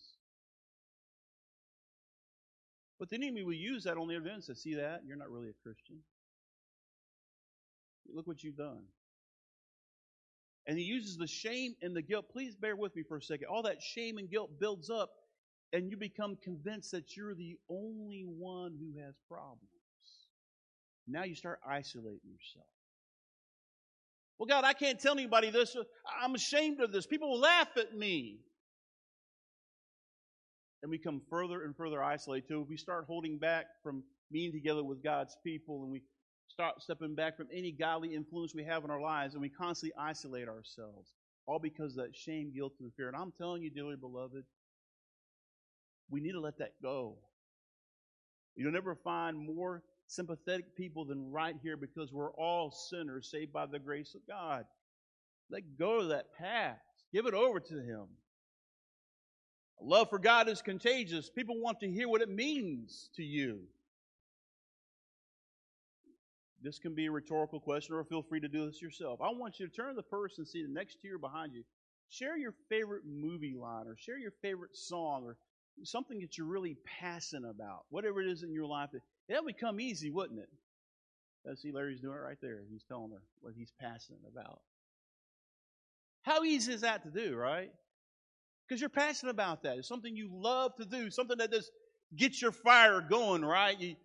But 2.99 3.09
the 3.09 3.17
enemy 3.17 3.43
will 3.43 3.55
use 3.55 3.85
that 3.85 3.97
on 3.97 4.09
the 4.09 4.15
evidence 4.15 4.47
to 4.47 4.55
see 4.55 4.75
that 4.75 5.01
you're 5.07 5.17
not 5.17 5.31
really 5.31 5.49
a 5.49 5.63
Christian. 5.63 5.97
Look 8.13 8.27
what 8.27 8.43
you've 8.43 8.57
done. 8.57 8.83
And 10.67 10.79
he 10.79 10.85
uses 10.85 11.17
the 11.17 11.27
shame 11.27 11.75
and 11.83 11.97
the 11.97 12.03
guilt. 12.03 12.27
Please 12.31 12.55
bear 12.55 12.77
with 12.77 12.95
me 12.95 13.03
for 13.03 13.17
a 13.17 13.23
second. 13.23 13.47
All 13.47 13.63
that 13.63 13.83
shame 13.83 14.19
and 14.19 14.31
guilt 14.31 14.51
builds 14.61 14.91
up, 14.91 15.11
and 15.73 15.91
you 15.91 15.97
become 15.97 16.37
convinced 16.43 16.91
that 16.93 17.17
you're 17.17 17.35
the 17.35 17.57
only 17.71 18.25
one 18.27 18.77
who 18.79 19.01
has 19.01 19.15
problems. 19.29 19.61
Now 21.09 21.25
you 21.25 21.35
start 21.35 21.61
isolating 21.67 22.31
yourself. 22.31 22.67
Well, 24.41 24.47
God, 24.47 24.65
I 24.65 24.73
can't 24.73 24.99
tell 24.99 25.13
anybody 25.13 25.51
this. 25.51 25.77
I'm 26.23 26.35
ashamed 26.35 26.81
of 26.81 26.93
this. 26.93 27.07
People 27.07 27.29
will 27.29 27.41
laugh 27.41 27.69
at 27.77 27.95
me. 27.95 28.39
And 30.83 30.89
we 30.89 30.97
come 30.97 31.21
further 31.29 31.63
and 31.65 31.77
further 31.77 32.03
isolated 32.03 32.49
too. 32.49 32.67
We 32.67 32.79
start 32.79 33.05
holding 33.07 33.37
back 33.37 33.67
from 33.83 34.03
meeting 34.31 34.53
together 34.53 34.83
with 34.83 35.05
God's 35.05 35.37
people, 35.45 35.83
and 35.83 35.93
we 35.93 36.01
start 36.49 36.81
stepping 36.81 37.15
back 37.15 37.37
from 37.37 37.49
any 37.53 37.71
godly 37.71 38.15
influence 38.15 38.55
we 38.55 38.65
have 38.65 38.83
in 38.83 38.91
our 38.91 39.01
lives, 39.01 39.35
and 39.35 39.43
we 39.43 39.51
constantly 39.51 39.93
isolate 40.01 40.49
ourselves. 40.49 41.13
All 41.47 41.59
because 41.59 41.99
of 41.99 42.05
that 42.07 42.17
shame, 42.17 42.51
guilt, 42.57 42.73
and 42.81 42.91
fear. 42.97 43.09
And 43.09 43.17
I'm 43.19 43.35
telling 43.37 43.63
you, 43.63 43.71
dearly 43.71 43.97
beloved, 43.97 44.45
we 46.09 46.23
need 46.23 46.33
to 46.33 46.41
let 46.41 46.57
that 46.61 46.73
go. 46.83 47.19
You'll 48.57 48.73
never 48.73 48.95
find 48.95 49.37
more 49.37 49.83
sympathetic 50.11 50.77
people 50.77 51.05
than 51.05 51.31
right 51.31 51.55
here 51.63 51.77
because 51.77 52.13
we're 52.13 52.33
all 52.33 52.73
sinners 52.73 53.29
saved 53.31 53.53
by 53.53 53.65
the 53.67 53.79
grace 53.79 54.17
of 54.17 54.27
God. 54.27 54.65
Let 55.51 55.79
go 55.79 56.01
of 56.01 56.09
that 56.09 56.35
past. 56.37 56.81
Give 57.13 57.27
it 57.27 57.35
over 57.35 57.61
to 57.61 57.75
Him. 57.75 58.07
Love 59.81 60.11
for 60.11 60.19
God 60.19 60.49
is 60.49 60.63
contagious. 60.63 61.31
People 61.31 61.61
want 61.61 61.81
to 61.81 61.91
hear 61.91 62.09
what 62.09 62.23
it 62.23 62.29
means 62.29 63.09
to 63.17 63.23
you. 63.23 63.61
This 66.63 66.79
can 66.79 66.95
be 66.95 67.07
a 67.07 67.11
rhetorical 67.11 67.61
question, 67.61 67.95
or 67.95 68.05
feel 68.05 68.23
free 68.23 68.41
to 68.41 68.49
do 68.49 68.67
this 68.67 68.83
yourself. 68.83 69.21
I 69.23 69.31
want 69.31 69.61
you 69.61 69.67
to 69.67 69.73
turn 69.73 69.89
to 69.91 69.95
the 69.95 70.03
person 70.03 70.45
seated 70.45 70.71
next 70.71 71.01
to 71.01 71.09
you 71.09 71.15
or 71.15 71.19
behind 71.19 71.55
you. 71.55 71.63
Share 72.11 72.37
your 72.37 72.55
favorite 72.69 73.05
movie 73.07 73.55
line, 73.59 73.87
or 73.87 73.97
share 73.97 74.19
your 74.19 74.33
favorite 74.43 74.77
song, 74.77 75.23
or 75.25 75.37
something 75.85 76.21
that 76.21 76.37
you're 76.37 76.47
really 76.47 76.77
passionate 77.01 77.49
about. 77.49 77.85
Whatever 77.89 78.21
it 78.21 78.29
is 78.29 78.43
in 78.43 78.53
your 78.53 78.67
life, 78.67 78.91
that 78.93 79.03
would 79.39 79.59
come 79.59 79.81
easy, 79.81 80.11
wouldn't 80.11 80.41
it? 80.41 80.49
I 81.49 81.55
see 81.55 81.73
Larry's 81.73 82.01
doing 82.01 82.17
it 82.17 82.21
right 82.21 82.37
there. 82.43 82.61
He's 82.71 82.85
telling 82.85 83.13
her 83.13 83.23
what 83.41 83.55
he's 83.57 83.73
passionate 83.81 84.21
about. 84.31 84.61
How 86.23 86.43
easy 86.45 86.73
is 86.73 86.83
that 86.83 87.03
to 87.05 87.11
do, 87.11 87.35
right? 87.35 87.71
Because 88.69 88.81
you're 88.81 88.91
passionate 88.91 89.31
about 89.31 89.63
that. 89.63 89.79
It's 89.79 89.89
something 89.89 90.15
you 90.15 90.29
love 90.33 90.73
to 90.77 90.85
do, 90.85 91.11
something 91.11 91.39
that 91.39 91.51
just 91.51 91.71
gets 92.17 92.43
your 92.43 92.53
fire 92.53 93.01
going, 93.01 93.45
right? 93.45 93.79
You, 93.81 93.97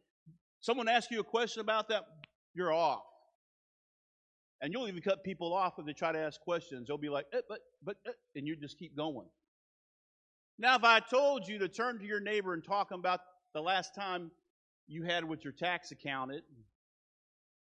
someone 0.62 0.88
asks 0.88 1.12
you 1.12 1.20
a 1.20 1.26
question 1.26 1.62
about 1.62 1.90
that, 1.90 2.06
you're 2.54 2.74
off. 2.74 3.04
And 4.62 4.72
you'll 4.72 4.88
even 4.88 5.02
cut 5.02 5.24
people 5.24 5.54
off 5.54 5.74
if 5.78 5.86
they 5.86 5.94
try 5.94 6.14
to 6.14 6.20
ask 6.20 6.40
questions. 6.40 6.88
They'll 6.88 6.98
be 6.98 7.10
like, 7.10 7.26
eh, 7.34 7.42
but, 7.50 7.60
but, 7.84 7.98
eh, 8.08 8.12
and 8.36 8.48
you 8.48 8.56
just 8.56 8.80
keep 8.80 8.96
going. 8.96 9.28
Now, 10.58 10.78
if 10.78 10.84
I 10.84 11.02
told 11.02 11.48
you 11.48 11.60
to 11.60 11.68
turn 11.68 12.00
to 12.00 12.06
your 12.06 12.22
neighbor 12.22 12.54
and 12.54 12.64
talk 12.64 12.92
about 12.92 13.20
the 13.54 13.62
last 13.62 13.94
time 13.94 14.32
you 14.88 15.04
had 15.04 15.24
with 15.24 15.44
your 15.44 15.54
tax 15.54 15.92
accountant, 15.92 16.44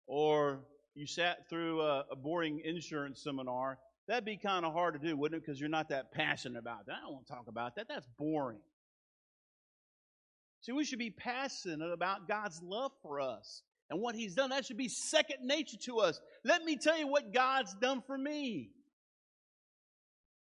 or 0.07 0.61
you 0.95 1.07
sat 1.07 1.49
through 1.49 1.81
a, 1.83 2.05
a 2.13 2.17
boring 2.17 2.61
insurance 2.65 3.23
seminar, 3.23 3.79
that'd 4.09 4.25
be 4.25 4.37
kind 4.37 4.65
of 4.65 4.73
hard 4.73 5.01
to 5.01 5.07
do, 5.07 5.17
wouldn't 5.17 5.43
it? 5.43 5.47
Because 5.47 5.61
you're 5.61 5.69
not 5.69 5.91
that 5.91 6.13
passionate 6.13 6.59
about 6.59 6.87
that. 6.87 6.97
I 6.99 7.01
don't 7.03 7.13
want 7.13 7.27
to 7.27 7.33
talk 7.33 7.47
about 7.49 7.77
that. 7.77 7.87
That's 7.89 8.07
boring. 8.19 8.61
See, 10.63 10.73
we 10.73 10.85
should 10.85 10.99
be 10.99 11.11
passionate 11.11 11.93
about 11.93 12.29
God's 12.29 12.61
love 12.63 12.93
for 13.03 13.21
us 13.21 13.63
and 13.89 14.01
what 14.01 14.15
He's 14.15 14.35
done. 14.35 14.51
That 14.51 14.67
should 14.67 14.77
be 14.77 14.89
second 14.89 15.39
nature 15.43 15.79
to 15.85 15.99
us. 15.99 16.21
Let 16.45 16.65
me 16.65 16.77
tell 16.77 16.99
you 16.99 17.07
what 17.07 17.33
God's 17.33 17.75
done 17.75 18.03
for 18.07 18.17
me. 18.17 18.71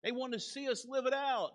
They 0.02 0.12
want 0.12 0.34
to 0.34 0.40
see 0.40 0.68
us 0.68 0.84
live 0.86 1.06
it 1.06 1.14
out. 1.14 1.52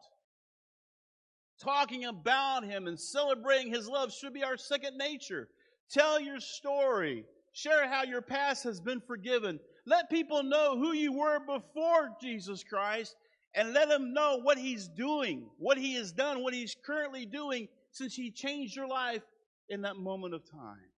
Talking 1.61 2.05
about 2.05 2.63
Him 2.63 2.87
and 2.87 2.99
celebrating 2.99 3.73
His 3.73 3.87
love 3.87 4.13
should 4.13 4.33
be 4.33 4.43
our 4.43 4.57
second 4.57 4.97
nature. 4.97 5.49
Tell 5.91 6.19
your 6.19 6.39
story. 6.39 7.25
Share 7.53 7.89
how 7.89 8.03
your 8.03 8.21
past 8.21 8.63
has 8.63 8.79
been 8.79 9.01
forgiven. 9.01 9.59
Let 9.85 10.09
people 10.09 10.43
know 10.43 10.77
who 10.77 10.93
you 10.93 11.11
were 11.11 11.39
before 11.39 12.11
Jesus 12.21 12.63
Christ 12.63 13.15
and 13.55 13.73
let 13.73 13.89
them 13.89 14.13
know 14.13 14.39
what 14.41 14.57
He's 14.57 14.87
doing, 14.87 15.49
what 15.57 15.77
He 15.77 15.95
has 15.95 16.11
done, 16.11 16.43
what 16.43 16.53
He's 16.53 16.75
currently 16.85 17.25
doing 17.25 17.67
since 17.91 18.15
He 18.15 18.31
changed 18.31 18.75
your 18.75 18.87
life 18.87 19.23
in 19.67 19.81
that 19.81 19.97
moment 19.97 20.33
of 20.33 20.49
time 20.49 20.89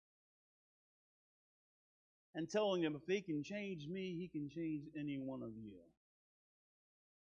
and 2.35 2.49
telling 2.49 2.83
them 2.83 2.97
if 2.97 3.03
he 3.13 3.21
can 3.21 3.43
change 3.43 3.87
me, 3.89 4.17
he 4.19 4.29
can 4.29 4.49
change 4.49 4.85
any 4.99 5.19
one 5.19 5.43
of 5.43 5.51
you. 5.57 5.73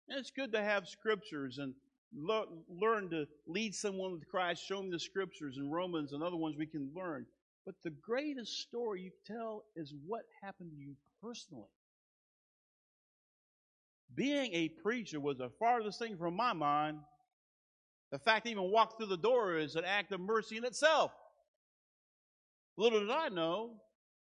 And 0.07 0.19
it's 0.19 0.31
good 0.31 0.51
to 0.53 0.61
have 0.61 0.87
scriptures 0.87 1.57
and 1.57 1.73
learn 2.13 3.09
to 3.09 3.25
lead 3.47 3.73
someone 3.73 4.19
to 4.19 4.25
Christ, 4.25 4.65
show 4.65 4.77
them 4.77 4.91
the 4.91 4.99
scriptures 4.99 5.57
and 5.57 5.71
Romans 5.71 6.13
and 6.13 6.23
other 6.23 6.37
ones 6.37 6.55
we 6.57 6.65
can 6.65 6.91
learn. 6.95 7.25
But 7.65 7.75
the 7.83 7.89
greatest 7.89 8.59
story 8.59 9.01
you 9.01 9.11
tell 9.25 9.63
is 9.75 9.93
what 10.05 10.21
happened 10.43 10.71
to 10.71 10.77
you 10.77 10.95
personally. 11.21 11.69
Being 14.13 14.53
a 14.53 14.69
preacher 14.69 15.19
was 15.19 15.39
the 15.39 15.49
farthest 15.59 15.99
thing 15.99 16.17
from 16.17 16.35
my 16.35 16.53
mind. 16.53 16.99
The 18.11 18.19
fact 18.19 18.45
to 18.45 18.51
even 18.51 18.71
walk 18.71 18.97
through 18.97 19.07
the 19.07 19.17
door 19.17 19.57
is 19.57 19.75
an 19.75 19.83
act 19.83 20.11
of 20.11 20.21
mercy 20.21 20.57
in 20.57 20.63
itself. 20.63 21.11
Little 22.77 22.99
did 22.99 23.11
I 23.11 23.29
know 23.29 23.71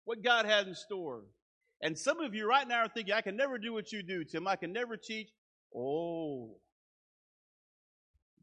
what 0.05 0.23
God 0.23 0.45
had 0.45 0.67
in 0.67 0.75
store. 0.75 1.23
And 1.81 1.97
some 1.97 2.19
of 2.19 2.33
you 2.33 2.49
right 2.49 2.67
now 2.67 2.85
are 2.85 2.89
thinking, 2.89 3.13
I 3.13 3.21
can 3.21 3.37
never 3.37 3.57
do 3.57 3.71
what 3.71 3.91
you 3.91 4.01
do, 4.01 4.23
Tim. 4.23 4.47
I 4.47 4.55
can 4.55 4.73
never 4.73 4.97
teach. 4.97 5.29
Oh, 5.75 6.57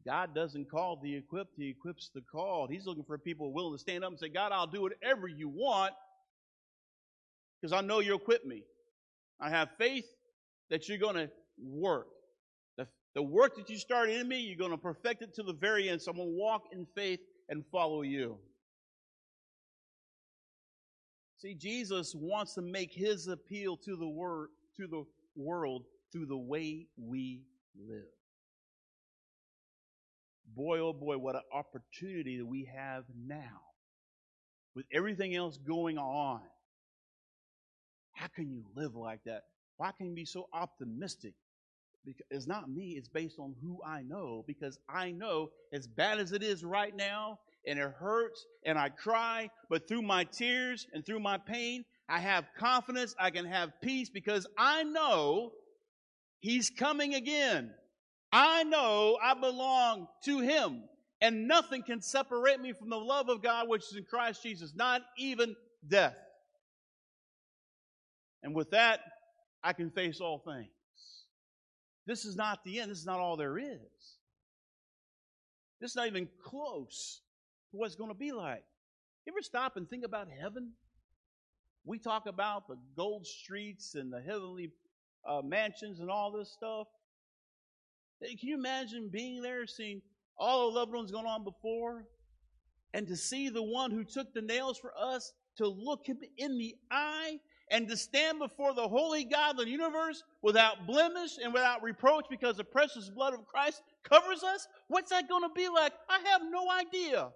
God 0.05 0.35
doesn't 0.35 0.69
call 0.69 0.99
the 1.01 1.15
equipped, 1.15 1.53
He 1.57 1.69
equips 1.69 2.11
the 2.13 2.21
called. 2.21 2.69
He's 2.69 2.85
looking 2.85 3.03
for 3.03 3.17
people 3.17 3.51
willing 3.51 3.73
to 3.73 3.79
stand 3.79 4.03
up 4.03 4.11
and 4.11 4.19
say, 4.19 4.29
God, 4.29 4.51
I'll 4.51 4.67
do 4.67 4.81
whatever 4.81 5.27
you 5.27 5.49
want 5.49 5.93
because 7.59 7.73
I 7.73 7.81
know 7.81 7.99
you'll 7.99 8.19
equip 8.19 8.45
me. 8.45 8.63
I 9.39 9.49
have 9.49 9.69
faith 9.77 10.05
that 10.69 10.87
you're 10.87 10.97
going 10.97 11.15
to 11.15 11.29
work. 11.59 12.07
The, 12.77 12.87
the 13.15 13.23
work 13.23 13.55
that 13.57 13.69
you 13.69 13.77
started 13.77 14.19
in 14.19 14.27
me, 14.27 14.39
you're 14.39 14.57
going 14.57 14.71
to 14.71 14.77
perfect 14.77 15.23
it 15.23 15.33
to 15.35 15.43
the 15.43 15.53
very 15.53 15.89
end. 15.89 16.01
So 16.01 16.11
I'm 16.11 16.17
going 16.17 16.29
to 16.29 16.35
walk 16.35 16.63
in 16.71 16.85
faith 16.95 17.19
and 17.49 17.63
follow 17.71 18.03
you. 18.03 18.37
See, 21.37 21.53
Jesus 21.53 22.13
wants 22.15 22.53
to 22.55 22.61
make 22.61 22.93
his 22.93 23.27
appeal 23.27 23.77
to 23.77 23.95
the 23.95 24.47
to 24.77 24.87
the 24.87 25.05
world 25.35 25.83
through 26.11 26.25
the 26.27 26.37
way 26.37 26.87
we 26.97 27.41
live. 27.87 28.05
Boy, 30.53 30.79
oh 30.79 30.93
boy, 30.93 31.17
what 31.17 31.35
an 31.35 31.41
opportunity 31.53 32.37
that 32.37 32.45
we 32.45 32.69
have 32.75 33.03
now. 33.25 33.61
With 34.75 34.85
everything 34.93 35.35
else 35.35 35.57
going 35.57 35.97
on. 35.97 36.41
How 38.13 38.27
can 38.27 38.49
you 38.49 38.63
live 38.75 38.95
like 38.95 39.21
that? 39.25 39.43
Why 39.77 39.91
can 39.91 40.07
you 40.07 40.15
be 40.15 40.25
so 40.25 40.47
optimistic? 40.53 41.33
Because 42.05 42.25
it's 42.29 42.47
not 42.47 42.69
me, 42.69 42.95
it's 42.97 43.09
based 43.09 43.39
on 43.39 43.55
who 43.61 43.79
I 43.85 44.03
know. 44.03 44.43
Because 44.47 44.77
I 44.87 45.11
know, 45.11 45.49
as 45.73 45.87
bad 45.87 46.19
as 46.19 46.31
it 46.31 46.43
is 46.43 46.63
right 46.63 46.95
now, 46.95 47.39
and 47.67 47.79
it 47.79 47.91
hurts 47.97 48.45
and 48.65 48.77
I 48.77 48.89
cry, 48.89 49.49
but 49.69 49.87
through 49.87 50.03
my 50.03 50.23
tears 50.25 50.85
and 50.93 51.05
through 51.05 51.19
my 51.19 51.37
pain, 51.37 51.83
I 52.07 52.19
have 52.19 52.45
confidence, 52.59 53.15
I 53.19 53.31
can 53.31 53.45
have 53.45 53.71
peace 53.81 54.09
because 54.09 54.45
I 54.57 54.83
know 54.83 55.51
He's 56.39 56.69
coming 56.69 57.15
again. 57.15 57.71
I 58.37 58.63
know 58.63 59.17
I 59.23 59.33
belong 59.33 60.09
to 60.25 60.39
Him, 60.41 60.83
and 61.21 61.47
nothing 61.47 61.83
can 61.83 62.01
separate 62.01 62.59
me 62.59 62.73
from 62.73 62.89
the 62.89 62.97
love 62.97 63.29
of 63.29 63.41
God 63.41 63.69
which 63.69 63.83
is 63.83 63.95
in 63.95 64.03
Christ 64.03 64.43
Jesus, 64.43 64.73
not 64.75 65.01
even 65.17 65.55
death. 65.87 66.17
And 68.43 68.53
with 68.53 68.71
that, 68.71 68.99
I 69.63 69.71
can 69.71 69.89
face 69.89 70.19
all 70.19 70.39
things. 70.39 70.67
This 72.05 72.25
is 72.25 72.35
not 72.35 72.61
the 72.65 72.81
end. 72.81 72.91
This 72.91 72.97
is 72.97 73.05
not 73.05 73.21
all 73.21 73.37
there 73.37 73.57
is. 73.57 73.79
This 75.79 75.91
is 75.91 75.95
not 75.95 76.07
even 76.07 76.27
close 76.43 77.21
to 77.71 77.77
what 77.77 77.85
it's 77.85 77.95
going 77.95 78.11
to 78.11 78.17
be 78.17 78.33
like. 78.33 78.65
You 79.25 79.31
ever 79.31 79.41
stop 79.41 79.77
and 79.77 79.89
think 79.89 80.03
about 80.03 80.27
heaven? 80.29 80.71
We 81.85 81.99
talk 81.99 82.25
about 82.25 82.67
the 82.67 82.75
gold 82.97 83.25
streets 83.25 83.95
and 83.95 84.11
the 84.11 84.19
heavenly 84.19 84.73
uh, 85.25 85.41
mansions 85.41 86.01
and 86.01 86.09
all 86.09 86.33
this 86.33 86.51
stuff. 86.51 86.87
Can 88.27 88.49
you 88.49 88.55
imagine 88.55 89.09
being 89.11 89.41
there, 89.41 89.65
seeing 89.67 90.01
all 90.37 90.71
the 90.71 90.79
loved 90.79 90.93
ones 90.93 91.11
going 91.11 91.25
on 91.25 91.43
before, 91.43 92.05
and 92.93 93.07
to 93.07 93.15
see 93.15 93.49
the 93.49 93.63
one 93.63 93.91
who 93.91 94.03
took 94.03 94.33
the 94.33 94.41
nails 94.41 94.77
for 94.77 94.91
us, 94.97 95.33
to 95.57 95.67
look 95.67 96.05
him 96.05 96.19
in 96.37 96.57
the 96.57 96.75
eye, 96.91 97.39
and 97.71 97.87
to 97.87 97.97
stand 97.97 98.39
before 98.39 98.73
the 98.73 98.87
holy 98.87 99.25
God 99.25 99.51
of 99.51 99.65
the 99.65 99.69
universe 99.69 100.23
without 100.41 100.85
blemish 100.85 101.37
and 101.41 101.53
without 101.53 101.81
reproach 101.81 102.25
because 102.29 102.57
the 102.57 102.63
precious 102.63 103.09
blood 103.09 103.33
of 103.33 103.45
Christ 103.45 103.81
covers 104.03 104.43
us? 104.43 104.67
What's 104.87 105.09
that 105.09 105.27
going 105.27 105.43
to 105.43 105.49
be 105.55 105.67
like? 105.69 105.93
I 106.09 106.19
have 106.31 106.41
no 106.49 106.69
idea. 106.69 107.29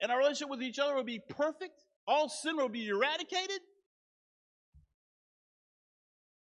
And 0.00 0.12
our 0.12 0.18
relationship 0.18 0.50
with 0.50 0.62
each 0.62 0.78
other 0.78 0.94
will 0.94 1.04
be 1.04 1.20
perfect. 1.30 1.84
All 2.06 2.28
sin 2.28 2.56
will 2.56 2.68
be 2.68 2.88
eradicated. 2.88 3.60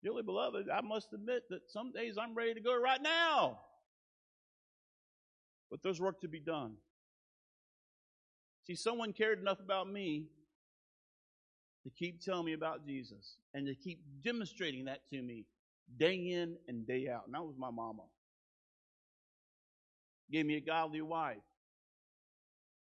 Dearly 0.03 0.21
beloved, 0.21 0.67
I 0.69 0.81
must 0.81 1.13
admit 1.13 1.43
that 1.49 1.69
some 1.69 1.91
days 1.93 2.17
I'm 2.19 2.35
ready 2.35 2.53
to 2.53 2.59
go 2.59 2.77
right 2.79 3.01
now. 3.01 3.59
But 5.71 5.81
there's 5.81 6.01
work 6.01 6.21
to 6.21 6.27
be 6.27 6.41
done. 6.41 6.73
See, 8.67 8.75
someone 8.75 9.13
cared 9.13 9.39
enough 9.39 9.59
about 9.59 9.89
me 9.89 10.25
to 11.83 11.89
keep 11.89 12.21
telling 12.21 12.45
me 12.45 12.53
about 12.53 12.85
Jesus 12.85 13.37
and 13.53 13.65
to 13.67 13.75
keep 13.75 14.01
demonstrating 14.23 14.85
that 14.85 14.99
to 15.09 15.21
me 15.21 15.45
day 15.97 16.15
in 16.15 16.57
and 16.67 16.85
day 16.85 17.07
out. 17.09 17.23
And 17.25 17.33
that 17.33 17.43
was 17.43 17.55
my 17.57 17.71
mama. 17.71 18.03
Gave 20.31 20.45
me 20.45 20.55
a 20.55 20.61
godly 20.61 21.01
wife 21.01 21.37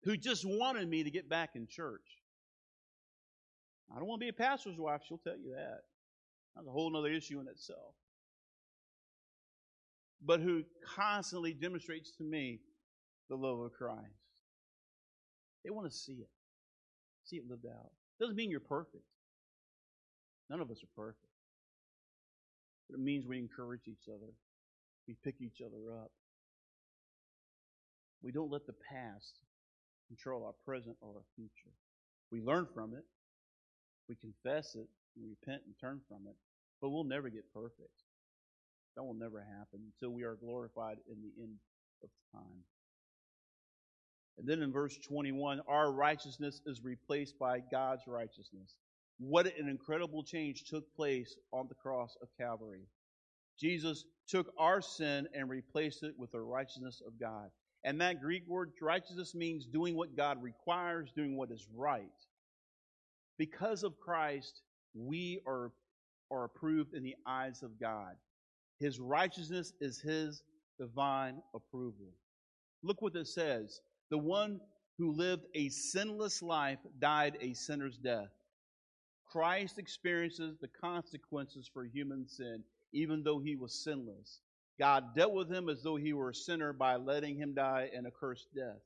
who 0.04 0.18
just 0.18 0.46
wanted 0.46 0.88
me 0.88 1.04
to 1.04 1.12
get 1.12 1.30
back 1.30 1.52
in 1.56 1.68
church. 1.68 2.02
I 3.92 4.00
don't 4.00 4.08
want 4.08 4.22
to 4.22 4.26
be 4.26 4.30
a 4.30 4.34
pastor's 4.34 4.78
wife, 4.78 5.02
she'll 5.08 5.18
tell 5.18 5.38
you 5.38 5.54
that. 5.56 5.82
That's 6.56 6.68
a 6.68 6.72
whole 6.72 6.96
other 6.96 7.12
issue 7.12 7.40
in 7.40 7.48
itself. 7.48 7.94
But 10.24 10.40
who 10.42 10.64
constantly 10.96 11.54
demonstrates 11.54 12.12
to 12.18 12.24
me 12.24 12.60
the 13.30 13.36
love 13.36 13.60
of 13.60 13.74
Christ. 13.74 14.06
They 15.64 15.70
want 15.70 15.90
to 15.90 15.96
see 15.96 16.14
it, 16.14 16.30
see 17.24 17.38
it 17.38 17.50
lived 17.50 17.66
out. 17.66 17.92
Doesn't 18.20 18.36
mean 18.36 18.52
you're 18.52 18.60
perfect. 18.60 19.04
None 20.50 20.60
of 20.60 20.70
us 20.70 20.84
are 20.84 21.02
perfect. 21.02 21.26
But 22.90 23.00
it 23.00 23.04
means 23.04 23.26
we 23.26 23.40
encourage 23.40 23.88
each 23.88 24.10
other. 24.10 24.32
We 25.08 25.16
pick 25.24 25.36
each 25.40 25.62
other 25.66 25.94
up. 26.02 26.12
We 28.22 28.32
don't 28.32 28.52
let 28.52 28.68
the 28.68 28.74
past 28.74 29.40
control 30.08 30.46
our 30.46 30.54
present 30.66 30.98
or 31.02 31.10
our 31.16 31.24
future. 31.36 31.74
We 32.32 32.42
learn 32.42 32.68
from 32.74 32.94
it. 32.94 33.06
We 34.10 34.16
confess 34.16 34.76
it 34.76 34.88
and 35.16 35.26
repent 35.28 35.62
and 35.66 35.76
turn 35.80 36.02
from 36.08 36.28
it. 36.28 36.36
But 36.82 36.90
we'll 36.90 37.04
never 37.04 37.30
get 37.30 37.52
perfect. 37.54 38.04
That 38.96 39.04
will 39.04 39.14
never 39.14 39.40
happen 39.40 39.82
until 39.94 40.14
we 40.14 40.24
are 40.24 40.36
glorified 40.36 40.98
in 41.10 41.22
the 41.22 41.42
end 41.42 41.58
of 42.04 42.10
time. 42.34 42.64
And 44.38 44.48
then 44.48 44.62
in 44.62 44.72
verse 44.72 44.98
21, 44.98 45.62
our 45.68 45.92
righteousness 45.92 46.62
is 46.66 46.84
replaced 46.84 47.38
by 47.38 47.60
God's 47.60 48.04
righteousness. 48.08 48.76
What 49.20 49.46
an 49.58 49.70
incredible 49.70 50.24
change 50.24 50.64
took 50.64 50.94
place 50.96 51.36
on 51.52 51.68
the 51.68 51.76
cross 51.76 52.18
of 52.22 52.30
Calvary. 52.40 52.88
Jesus 53.60 54.04
took 54.28 54.52
our 54.58 54.82
sin 54.82 55.28
and 55.36 55.50
replaced 55.50 56.04
it 56.04 56.16
with 56.18 56.32
the 56.32 56.40
righteousness 56.40 57.02
of 57.06 57.20
God. 57.20 57.50
And 57.84 58.02
that 58.02 58.22
Greek 58.22 58.48
word 58.48 58.72
righteousness 58.82 59.36
means 59.36 59.66
doing 59.66 59.96
what 59.96 60.16
God 60.16 60.42
requires, 60.42 61.12
doing 61.16 61.38
what 61.38 61.52
is 61.52 61.68
right. 61.76 62.06
Because 63.38 63.84
of 63.84 64.00
Christ, 64.00 64.62
we 64.94 65.42
are, 65.46 65.72
are 66.30 66.46
approved 66.46 66.94
in 66.94 67.04
the 67.04 67.16
eyes 67.26 67.64
of 67.64 67.80
God. 67.80 68.16
His 68.80 69.00
righteousness 69.00 69.74
is 69.80 70.00
His 70.00 70.44
divine 70.80 71.42
approval. 71.54 72.08
Look 72.84 73.02
what 73.02 73.16
it 73.16 73.28
says. 73.28 73.82
The 74.10 74.18
one 74.18 74.60
who 74.98 75.12
lived 75.12 75.46
a 75.56 75.70
sinless 75.70 76.42
life 76.42 76.80
died 77.00 77.38
a 77.42 77.54
sinner's 77.54 77.98
death. 77.98 78.30
Christ 79.32 79.80
experiences 79.80 80.58
the 80.60 80.68
consequences 80.68 81.70
for 81.72 81.86
human 81.86 82.28
sin, 82.28 82.64
even 82.92 83.24
though 83.24 83.40
he 83.40 83.56
was 83.56 83.74
sinless. 83.74 84.42
God 84.78 85.16
dealt 85.16 85.34
with 85.34 85.50
him 85.50 85.70
as 85.70 85.82
though 85.84 85.96
he 85.96 86.14
were 86.14 86.32
a 86.32 86.36
sinner 86.36 86.74
by 86.74 86.98
letting 86.98 87.38
him 87.38 87.54
die 87.54 87.90
an 87.96 88.06
accursed 88.06 88.48
death. 88.54 88.82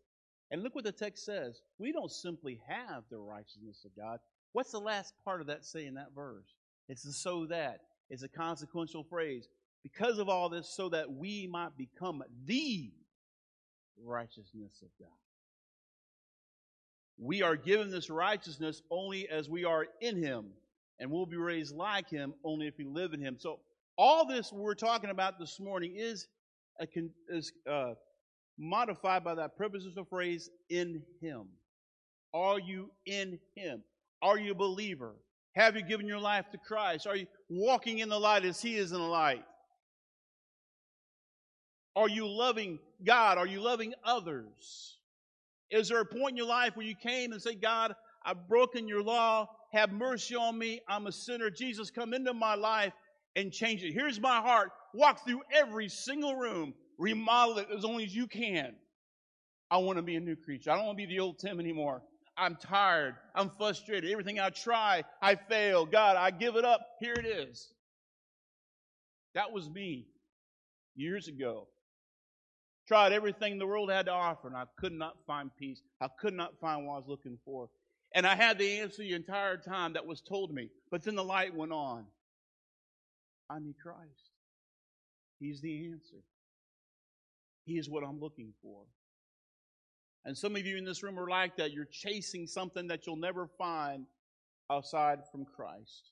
And 0.51 0.61
look 0.61 0.75
what 0.75 0.83
the 0.83 0.91
text 0.91 1.25
says. 1.25 1.61
We 1.79 1.91
don't 1.91 2.11
simply 2.11 2.61
have 2.67 3.03
the 3.09 3.17
righteousness 3.17 3.85
of 3.85 3.95
God. 3.95 4.19
What's 4.55 4.71
the 4.71 4.79
last 4.79 5.13
part 5.25 5.41
of 5.41 5.47
that 5.47 5.65
say 5.65 5.85
in 5.85 5.95
that 5.95 6.15
verse? 6.15 6.47
It's 6.87 7.03
the 7.03 7.11
so 7.11 7.45
that. 7.47 7.81
It's 8.09 8.23
a 8.23 8.29
consequential 8.29 9.03
phrase. 9.03 9.49
Because 9.83 10.17
of 10.17 10.29
all 10.29 10.47
this, 10.47 10.69
so 10.69 10.87
that 10.87 11.11
we 11.11 11.45
might 11.45 11.75
become 11.77 12.23
the 12.45 12.89
righteousness 14.01 14.81
of 14.81 14.87
God. 14.97 15.09
We 17.17 17.41
are 17.41 17.57
given 17.57 17.91
this 17.91 18.09
righteousness 18.09 18.81
only 18.89 19.27
as 19.27 19.49
we 19.49 19.65
are 19.65 19.87
in 19.99 20.23
Him, 20.23 20.45
and 21.01 21.11
we'll 21.11 21.25
be 21.25 21.35
raised 21.35 21.75
like 21.75 22.09
Him 22.09 22.33
only 22.45 22.67
if 22.67 22.77
we 22.77 22.85
live 22.85 23.13
in 23.13 23.19
Him. 23.19 23.35
So, 23.37 23.59
all 23.97 24.25
this 24.25 24.53
we're 24.53 24.73
talking 24.73 25.09
about 25.09 25.37
this 25.37 25.59
morning 25.59 25.97
is, 25.97 26.27
a, 26.79 26.87
is 27.27 27.51
uh, 27.69 27.95
modified 28.57 29.25
by 29.25 29.35
that 29.35 29.57
prepositional 29.57 30.05
phrase, 30.05 30.49
in 30.69 31.03
Him. 31.19 31.47
Are 32.33 32.57
you 32.57 32.89
in 33.05 33.37
Him? 33.53 33.83
Are 34.25 34.39
you 34.39 34.53
a 34.53 34.55
believer? 34.55 35.11
Have 35.55 35.75
you 35.75 35.83
given 35.83 36.07
your 36.07 36.19
life 36.19 36.49
to 36.49 36.57
Christ? 36.57 37.05
Are 37.05 37.15
you 37.15 37.27
walking 37.47 37.99
in 37.99 38.09
the 38.09 38.19
light 38.19 38.43
as 38.43 38.59
He 38.59 38.75
is 38.75 38.91
in 38.91 38.97
the 38.97 39.03
light? 39.03 39.43
Are 41.95 42.09
you 42.09 42.27
loving 42.27 42.79
God? 43.05 43.37
Are 43.37 43.45
you 43.45 43.61
loving 43.61 43.93
others? 44.03 44.97
Is 45.69 45.89
there 45.89 46.01
a 46.01 46.05
point 46.05 46.31
in 46.31 46.37
your 46.37 46.47
life 46.47 46.75
where 46.75 46.87
you 46.87 46.95
came 46.95 47.33
and 47.33 47.41
said, 47.41 47.61
God, 47.61 47.95
I've 48.25 48.49
broken 48.49 48.87
your 48.87 49.03
law. 49.03 49.47
Have 49.73 49.91
mercy 49.91 50.35
on 50.35 50.57
me. 50.57 50.81
I'm 50.89 51.05
a 51.05 51.11
sinner. 51.11 51.51
Jesus, 51.51 51.91
come 51.91 52.11
into 52.15 52.33
my 52.33 52.55
life 52.55 52.93
and 53.35 53.51
change 53.51 53.83
it. 53.83 53.93
Here's 53.93 54.19
my 54.19 54.37
heart. 54.41 54.71
Walk 54.95 55.23
through 55.23 55.43
every 55.53 55.87
single 55.87 56.35
room. 56.35 56.73
Remodel 56.97 57.59
it 57.59 57.67
as 57.77 57.85
only 57.85 58.05
as 58.05 58.15
you 58.15 58.25
can. 58.25 58.73
I 59.69 59.77
want 59.77 59.97
to 59.97 60.03
be 60.03 60.15
a 60.15 60.19
new 60.19 60.35
creature. 60.35 60.71
I 60.71 60.77
don't 60.77 60.87
want 60.87 60.97
to 60.97 61.05
be 61.05 61.13
the 61.13 61.19
old 61.19 61.37
Tim 61.37 61.59
anymore. 61.59 62.01
I'm 62.37 62.55
tired. 62.55 63.15
I'm 63.33 63.49
frustrated. 63.49 64.11
Everything 64.11 64.39
I 64.39 64.49
try, 64.49 65.03
I 65.21 65.35
fail. 65.35 65.85
God, 65.85 66.17
I 66.17 66.31
give 66.31 66.55
it 66.55 66.65
up. 66.65 66.81
Here 66.99 67.13
it 67.13 67.25
is. 67.25 67.69
That 69.33 69.51
was 69.51 69.69
me 69.69 70.07
years 70.95 71.27
ago. 71.27 71.67
Tried 72.87 73.13
everything 73.13 73.57
the 73.57 73.65
world 73.65 73.89
had 73.89 74.05
to 74.05 74.11
offer, 74.11 74.47
and 74.47 74.55
I 74.55 74.65
could 74.77 74.93
not 74.93 75.15
find 75.25 75.49
peace. 75.57 75.81
I 75.99 76.07
could 76.19 76.33
not 76.33 76.59
find 76.59 76.85
what 76.85 76.93
I 76.93 76.97
was 76.97 77.07
looking 77.07 77.37
for. 77.43 77.69
And 78.13 78.27
I 78.27 78.35
had 78.35 78.57
the 78.57 78.79
answer 78.79 79.01
the 79.01 79.13
entire 79.13 79.57
time 79.57 79.93
that 79.93 80.05
was 80.05 80.21
told 80.21 80.53
me. 80.53 80.69
But 80.91 81.03
then 81.03 81.15
the 81.15 81.23
light 81.23 81.55
went 81.55 81.71
on. 81.71 82.05
I 83.49 83.59
need 83.59 83.75
Christ. 83.81 84.31
He's 85.39 85.61
the 85.61 85.87
answer. 85.87 86.23
He 87.65 87.77
is 87.77 87.89
what 87.89 88.03
I'm 88.03 88.19
looking 88.19 88.53
for. 88.61 88.83
And 90.25 90.35
some 90.35 90.55
of 90.55 90.65
you 90.65 90.77
in 90.77 90.85
this 90.85 91.03
room 91.03 91.19
are 91.19 91.29
like 91.29 91.55
that. 91.57 91.71
You're 91.71 91.85
chasing 91.85 92.47
something 92.47 92.87
that 92.87 93.05
you'll 93.05 93.15
never 93.15 93.47
find 93.57 94.05
outside 94.71 95.19
from 95.31 95.45
Christ. 95.45 96.11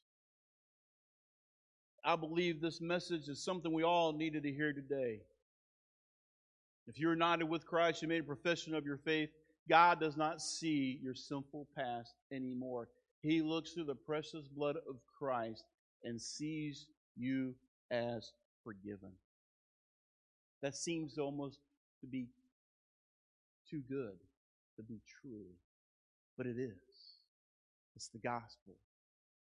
I 2.06 2.16
believe 2.16 2.62
this 2.62 2.80
message 2.80 3.28
is 3.28 3.44
something 3.44 3.74
we 3.74 3.84
all 3.84 4.14
needed 4.14 4.44
to 4.44 4.52
hear 4.52 4.74
today. 4.74 5.22
If 6.86 7.00
you're 7.00 7.14
united 7.14 7.46
with 7.46 7.66
Christ, 7.66 8.02
you 8.02 8.08
made 8.08 8.22
a 8.22 8.26
profession 8.26 8.76
of 8.76 8.86
your 8.86 8.98
faith, 8.98 9.30
God 9.70 10.00
does 10.00 10.18
not 10.18 10.42
see 10.42 11.00
your 11.02 11.16
sinful 11.16 11.68
past 11.76 12.14
anymore. 12.32 12.90
He 13.22 13.42
looks 13.42 13.72
through 13.72 13.86
the 13.86 13.96
precious 13.96 14.48
blood 14.50 14.76
of 14.76 14.98
Christ 15.18 15.64
and 16.04 16.22
sees 16.22 16.88
you 17.16 17.56
as 17.90 18.34
forgiven. 18.66 19.12
That 20.62 20.76
seems 20.76 21.18
almost 21.18 21.60
to 22.02 22.08
be 22.08 22.28
too 23.74 23.82
good 23.90 24.18
to 24.78 24.84
be 24.84 25.02
true, 25.22 25.48
but 26.38 26.46
it 26.46 26.58
is. 26.58 26.96
It's 27.96 28.10
the 28.10 28.20
gospel. 28.20 28.76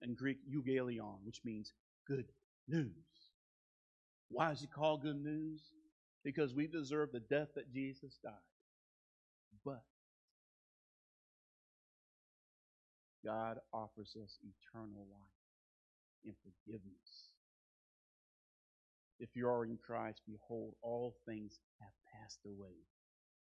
In 0.02 0.16
Greek, 0.16 0.38
euangelion, 0.50 1.18
which 1.24 1.42
means 1.46 1.74
good 2.08 2.26
news. 2.68 2.92
Why 4.30 4.52
is 4.52 4.64
it 4.64 4.72
called 4.72 5.04
good 5.04 5.24
news? 5.24 5.62
because 6.24 6.54
we 6.54 6.68
deserve 6.68 7.12
the 7.12 7.20
death 7.20 7.50
that 7.56 7.74
Jesus 7.74 8.18
died. 8.24 8.34
But 9.66 9.84
God 13.26 13.58
offers 13.74 14.16
us 14.22 14.38
eternal 14.42 15.06
life 15.12 16.26
and 16.26 16.34
forgiveness. 16.44 17.30
If 19.20 19.30
you 19.36 19.48
are 19.48 19.66
in 19.66 19.78
Christ, 19.78 20.22
behold, 20.28 20.74
all 20.82 21.16
things 21.28 21.60
have 21.80 21.92
passed 22.14 22.40
away. 22.46 22.76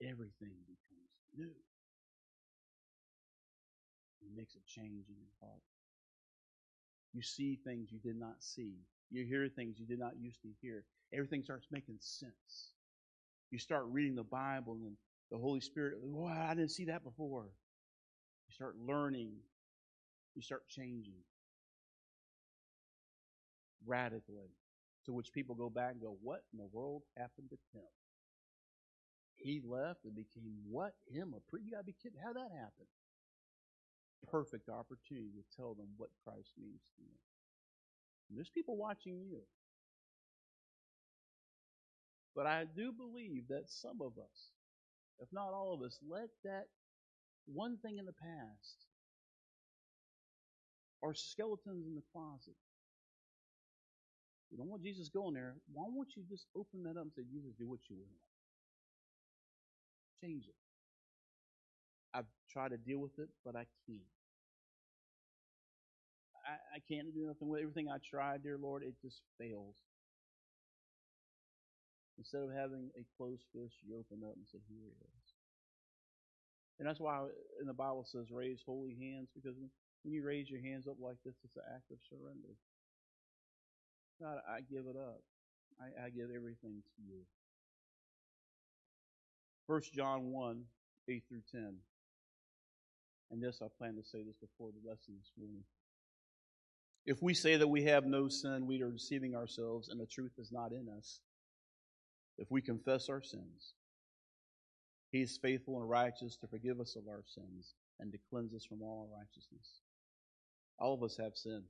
Everything 0.03 0.57
becomes 0.67 1.11
new. 1.37 1.51
It 4.23 4.37
makes 4.37 4.55
a 4.55 4.63
change 4.67 5.09
in 5.09 5.17
your 5.17 5.35
heart. 5.41 5.63
You 7.13 7.23
see 7.23 7.59
things 7.65 7.93
you 7.93 7.99
did 7.99 8.19
not 8.19 8.43
see. 8.43 8.75
You 9.11 9.25
hear 9.25 9.49
things 9.49 9.79
you 9.79 9.87
did 9.87 9.99
not 9.99 10.13
used 10.21 10.43
to 10.43 10.49
hear. 10.61 10.85
Everything 11.13 11.43
starts 11.43 11.67
making 11.71 11.99
sense. 12.01 12.73
You 13.51 13.59
start 13.59 13.85
reading 13.89 14.17
the 14.17 14.25
Bible 14.25 14.79
and 14.85 14.97
the 15.31 15.39
Holy 15.39 15.61
Spirit, 15.61 15.95
wow, 16.03 16.47
I 16.49 16.55
didn't 16.55 16.71
see 16.71 16.87
that 16.87 17.05
before. 17.05 17.47
You 18.49 18.55
start 18.55 18.77
learning. 18.79 19.33
You 20.35 20.43
start 20.43 20.69
changing 20.69 21.23
radically. 23.87 24.51
To 25.07 25.13
which 25.13 25.33
people 25.33 25.55
go 25.55 25.69
back 25.69 25.93
and 25.93 26.01
go, 26.01 26.17
What 26.23 26.43
in 26.53 26.59
the 26.59 26.69
world 26.73 27.03
happened 27.17 27.51
to 27.51 27.57
Tim? 27.73 27.83
He 29.37 29.61
left 29.65 30.05
and 30.05 30.15
became 30.15 30.65
what? 30.71 30.93
Him 31.07 31.35
a 31.37 31.41
priest? 31.51 31.67
You 31.67 31.73
gotta 31.73 31.85
be 31.85 31.95
kidding. 32.03 32.19
How'd 32.23 32.37
that 32.37 32.51
happen? 32.53 32.87
Perfect 34.31 34.69
opportunity 34.69 35.31
to 35.37 35.57
tell 35.57 35.75
them 35.75 35.89
what 35.97 36.11
Christ 36.25 36.51
means 36.59 36.81
to 36.97 37.03
them. 37.03 37.19
And 38.29 38.39
there's 38.39 38.51
people 38.51 38.77
watching 38.77 39.21
you. 39.21 39.41
But 42.35 42.47
I 42.47 42.65
do 42.65 42.91
believe 42.91 43.49
that 43.49 43.69
some 43.69 44.01
of 44.01 44.19
us, 44.19 44.51
if 45.21 45.29
not 45.33 45.53
all 45.53 45.75
of 45.75 45.83
us, 45.83 45.99
let 46.09 46.29
that 46.43 46.65
one 47.47 47.77
thing 47.79 47.99
in 47.99 48.07
the 48.07 48.13
past 48.13 48.77
or 51.03 51.15
skeletons 51.15 51.87
in 51.87 51.95
the 51.95 52.03
closet 52.13 52.57
you 54.55 54.59
don't 54.59 54.69
want 54.69 54.85
Jesus 54.85 55.09
going 55.09 55.35
there. 55.35 55.57
Why 55.73 55.87
won't 55.89 56.15
you 56.15 56.23
just 56.31 56.47
open 56.55 56.85
that 56.85 56.95
up 56.95 57.03
and 57.03 57.13
say, 57.13 57.23
Jesus, 57.27 57.51
do 57.59 57.67
what 57.67 57.81
you 57.91 57.97
will? 57.97 58.21
Change 60.25 60.45
it. 60.49 60.57
I've 62.15 62.31
tried 62.51 62.71
to 62.71 62.79
deal 62.79 62.99
with 62.99 63.19
it, 63.19 63.29
but 63.45 63.57
I 63.57 63.67
can't. 63.85 64.09
I, 66.49 66.77
I 66.77 66.81
can't 66.89 67.13
do 67.13 67.27
nothing 67.27 67.49
with 67.49 67.61
everything 67.61 67.89
I 67.93 67.99
tried, 68.01 68.43
dear 68.43 68.57
Lord, 68.57 68.83
it 68.83 68.95
just 69.03 69.21
fails. 69.37 69.77
Instead 72.17 72.41
of 72.43 72.53
having 72.57 72.89
a 72.97 73.05
closed 73.19 73.45
fist, 73.53 73.75
you 73.85 73.99
open 74.01 74.25
up 74.25 74.37
and 74.37 74.47
say, 74.49 74.61
Here 74.65 74.89
it 74.89 74.97
is. 74.97 75.27
And 76.79 76.89
that's 76.89 77.01
why 77.01 77.29
in 77.61 77.67
the 77.67 77.75
Bible 77.75 78.07
says 78.09 78.31
raise 78.31 78.63
holy 78.65 78.97
hands, 78.97 79.29
because 79.35 79.57
when 80.05 80.15
you 80.15 80.25
raise 80.25 80.49
your 80.49 80.61
hands 80.61 80.87
up 80.89 80.97
like 81.01 81.17
this, 81.25 81.35
it's 81.45 81.57
an 81.57 81.69
act 81.69 81.91
of 81.93 81.99
surrender. 82.09 82.57
God, 84.21 84.41
I 84.49 84.61
give 84.61 84.87
it 84.87 84.97
up. 84.97 85.21
I, 85.77 86.07
I 86.07 86.11
give 86.11 86.31
everything 86.35 86.81
to 86.81 87.03
you. 87.03 87.21
1 89.67 89.81
John 89.95 90.31
1, 90.31 90.63
8 91.09 91.23
through 91.29 91.43
10. 91.53 91.75
And 93.31 93.43
this, 93.43 93.61
I 93.63 93.67
plan 93.79 93.97
to 93.97 94.03
say 94.03 94.23
this 94.23 94.37
before 94.37 94.71
the 94.71 94.89
lesson 94.89 95.15
this 95.19 95.33
morning. 95.39 95.65
If 97.07 97.23
we 97.23 97.35
say 97.35 97.57
that 97.57 97.69
we 97.69 97.83
have 97.85 98.07
no 98.07 98.29
sin, 98.29 98.67
we 98.67 98.83
are 98.83 98.91
deceiving 98.91 99.35
ourselves, 99.35 99.89
and 99.89 100.01
the 100.01 100.07
truth 100.07 100.33
is 100.39 100.53
not 100.53 100.73
in 100.73 100.89
us. 100.97 101.21
If 102.39 102.51
we 102.51 102.63
confess 102.63 103.09
our 103.09 103.23
sins, 103.23 103.75
He 105.11 105.23
is 105.23 105.39
faithful 105.41 105.81
and 105.81 105.89
righteous 105.89 106.37
to 106.37 106.47
forgive 106.47 106.81
us 106.81 106.97
of 106.97 107.09
our 107.09 107.23
sins 107.27 107.75
and 108.01 108.11
to 108.13 108.19
cleanse 108.31 108.55
us 108.55 108.65
from 108.65 108.83
all 108.83 109.09
unrighteousness. 109.11 109.81
All 110.79 110.95
of 110.95 111.03
us 111.03 111.17
have 111.19 111.37
sin. 111.37 111.63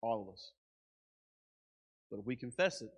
All 0.00 0.22
of 0.22 0.32
us. 0.32 0.52
But 2.10 2.20
if 2.20 2.26
we 2.26 2.36
confess 2.36 2.82
it, 2.82 2.90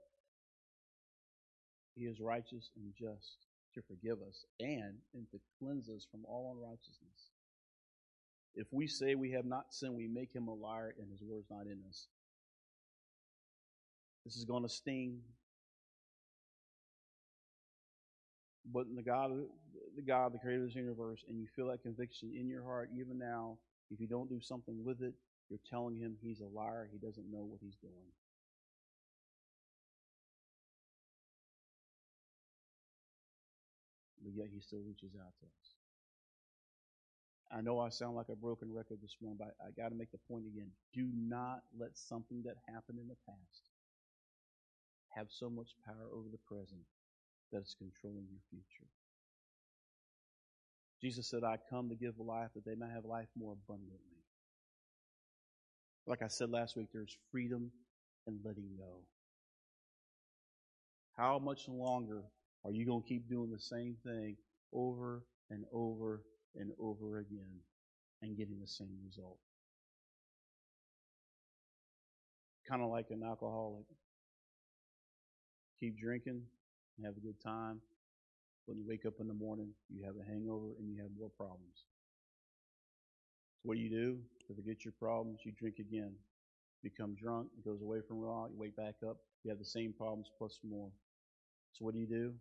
He 1.98 2.04
is 2.04 2.20
righteous 2.20 2.70
and 2.76 2.92
just 2.96 3.46
to 3.74 3.82
forgive 3.82 4.18
us 4.26 4.44
and, 4.60 4.94
and 5.14 5.28
to 5.32 5.38
cleanse 5.58 5.88
us 5.88 6.06
from 6.10 6.24
all 6.24 6.54
unrighteousness. 6.56 7.32
If 8.54 8.68
we 8.70 8.86
say 8.86 9.14
we 9.14 9.32
have 9.32 9.44
not 9.44 9.74
sinned, 9.74 9.94
we 9.94 10.06
make 10.06 10.32
him 10.32 10.46
a 10.48 10.54
liar 10.54 10.94
and 10.98 11.10
his 11.10 11.20
word 11.22 11.40
is 11.40 11.50
not 11.50 11.66
in 11.66 11.78
us. 11.88 12.06
This 14.24 14.36
is 14.36 14.44
going 14.44 14.62
to 14.62 14.68
sting. 14.68 15.18
But 18.72 18.84
the 18.94 19.02
God, 19.02 19.30
the 19.96 20.02
God, 20.02 20.34
the 20.34 20.38
creator 20.38 20.62
of 20.62 20.68
this 20.68 20.76
universe, 20.76 21.24
and 21.28 21.38
you 21.38 21.46
feel 21.56 21.68
that 21.68 21.82
conviction 21.82 22.32
in 22.38 22.48
your 22.48 22.62
heart, 22.62 22.90
even 22.94 23.18
now, 23.18 23.56
if 23.90 24.00
you 24.00 24.06
don't 24.06 24.28
do 24.28 24.40
something 24.40 24.84
with 24.84 25.00
it, 25.02 25.14
you're 25.48 25.60
telling 25.70 25.96
him 25.96 26.16
he's 26.20 26.40
a 26.40 26.46
liar. 26.46 26.88
He 26.92 26.98
doesn't 26.98 27.30
know 27.30 27.44
what 27.44 27.60
he's 27.62 27.76
doing. 27.76 28.12
But 34.28 34.36
yet 34.36 34.48
he 34.52 34.60
still 34.60 34.84
reaches 34.86 35.16
out 35.16 35.32
to 35.40 35.46
us. 35.46 35.68
I 37.50 37.62
know 37.62 37.80
I 37.80 37.88
sound 37.88 38.14
like 38.14 38.28
a 38.28 38.36
broken 38.36 38.68
record 38.74 38.98
this 39.00 39.16
morning, 39.22 39.38
but 39.40 39.56
I, 39.64 39.70
got 39.70 39.88
to 39.88 39.94
make 39.94 40.12
the 40.12 40.20
point 40.28 40.44
again. 40.44 40.68
Do 40.92 41.08
not 41.16 41.62
let 41.80 41.96
something 41.96 42.42
that 42.44 42.56
happened 42.68 42.98
in 42.98 43.08
the 43.08 43.16
past 43.24 43.62
have 45.16 45.28
so 45.30 45.48
much 45.48 45.68
power 45.86 46.12
over 46.12 46.28
the 46.30 46.44
present 46.46 46.84
that 47.50 47.60
it's 47.60 47.74
controlling 47.78 48.26
your 48.28 48.44
future. 48.50 48.88
Jesus 51.00 51.30
said, 51.30 51.42
I 51.42 51.56
come 51.70 51.88
to 51.88 51.94
give 51.94 52.18
life 52.18 52.50
that 52.54 52.66
they 52.66 52.74
may 52.74 52.92
have 52.92 53.06
life 53.06 53.28
more 53.34 53.54
abundantly. 53.54 53.96
Like 56.06 56.20
I 56.20 56.28
said 56.28 56.50
last 56.50 56.76
week, 56.76 56.88
there's 56.92 57.16
freedom 57.32 57.70
in 58.26 58.40
letting 58.44 58.68
go. 58.76 59.00
How 61.16 61.38
much 61.38 61.66
longer 61.66 62.24
are 62.64 62.72
you 62.72 62.86
going 62.86 63.02
to 63.02 63.08
keep 63.08 63.28
doing 63.28 63.50
the 63.50 63.58
same 63.58 63.96
thing 64.04 64.36
over 64.72 65.22
and 65.50 65.64
over 65.72 66.22
and 66.56 66.72
over 66.80 67.18
again 67.18 67.60
and 68.22 68.36
getting 68.36 68.60
the 68.60 68.66
same 68.66 68.96
result? 69.06 69.38
Kind 72.68 72.82
of 72.82 72.90
like 72.90 73.06
an 73.10 73.22
alcoholic. 73.22 73.86
Keep 75.80 75.98
drinking 75.98 76.42
and 76.96 77.06
have 77.06 77.16
a 77.16 77.20
good 77.20 77.40
time. 77.42 77.80
When 78.66 78.76
you 78.76 78.84
wake 78.86 79.06
up 79.06 79.14
in 79.20 79.28
the 79.28 79.34
morning, 79.34 79.70
you 79.88 80.04
have 80.04 80.16
a 80.20 80.24
hangover 80.30 80.74
and 80.78 80.90
you 80.94 81.00
have 81.00 81.10
more 81.18 81.30
problems. 81.36 81.84
What 83.62 83.76
do 83.76 83.80
you 83.80 83.90
do 83.90 84.18
to 84.46 84.54
forget 84.54 84.84
your 84.84 84.92
problems? 84.98 85.40
You 85.44 85.52
drink 85.52 85.76
again. 85.78 86.12
Become 86.82 87.16
drunk, 87.20 87.48
it 87.58 87.64
goes 87.64 87.82
away 87.82 87.98
from 88.06 88.22
law, 88.22 88.46
you 88.46 88.56
wake 88.56 88.76
back 88.76 88.94
up, 89.08 89.16
you 89.42 89.50
have 89.50 89.58
the 89.58 89.64
same 89.64 89.92
problems 89.92 90.30
plus 90.38 90.60
more. 90.62 90.90
So 91.72 91.84
what 91.84 91.94
do 91.94 92.00
you 92.00 92.06
do? 92.06 92.34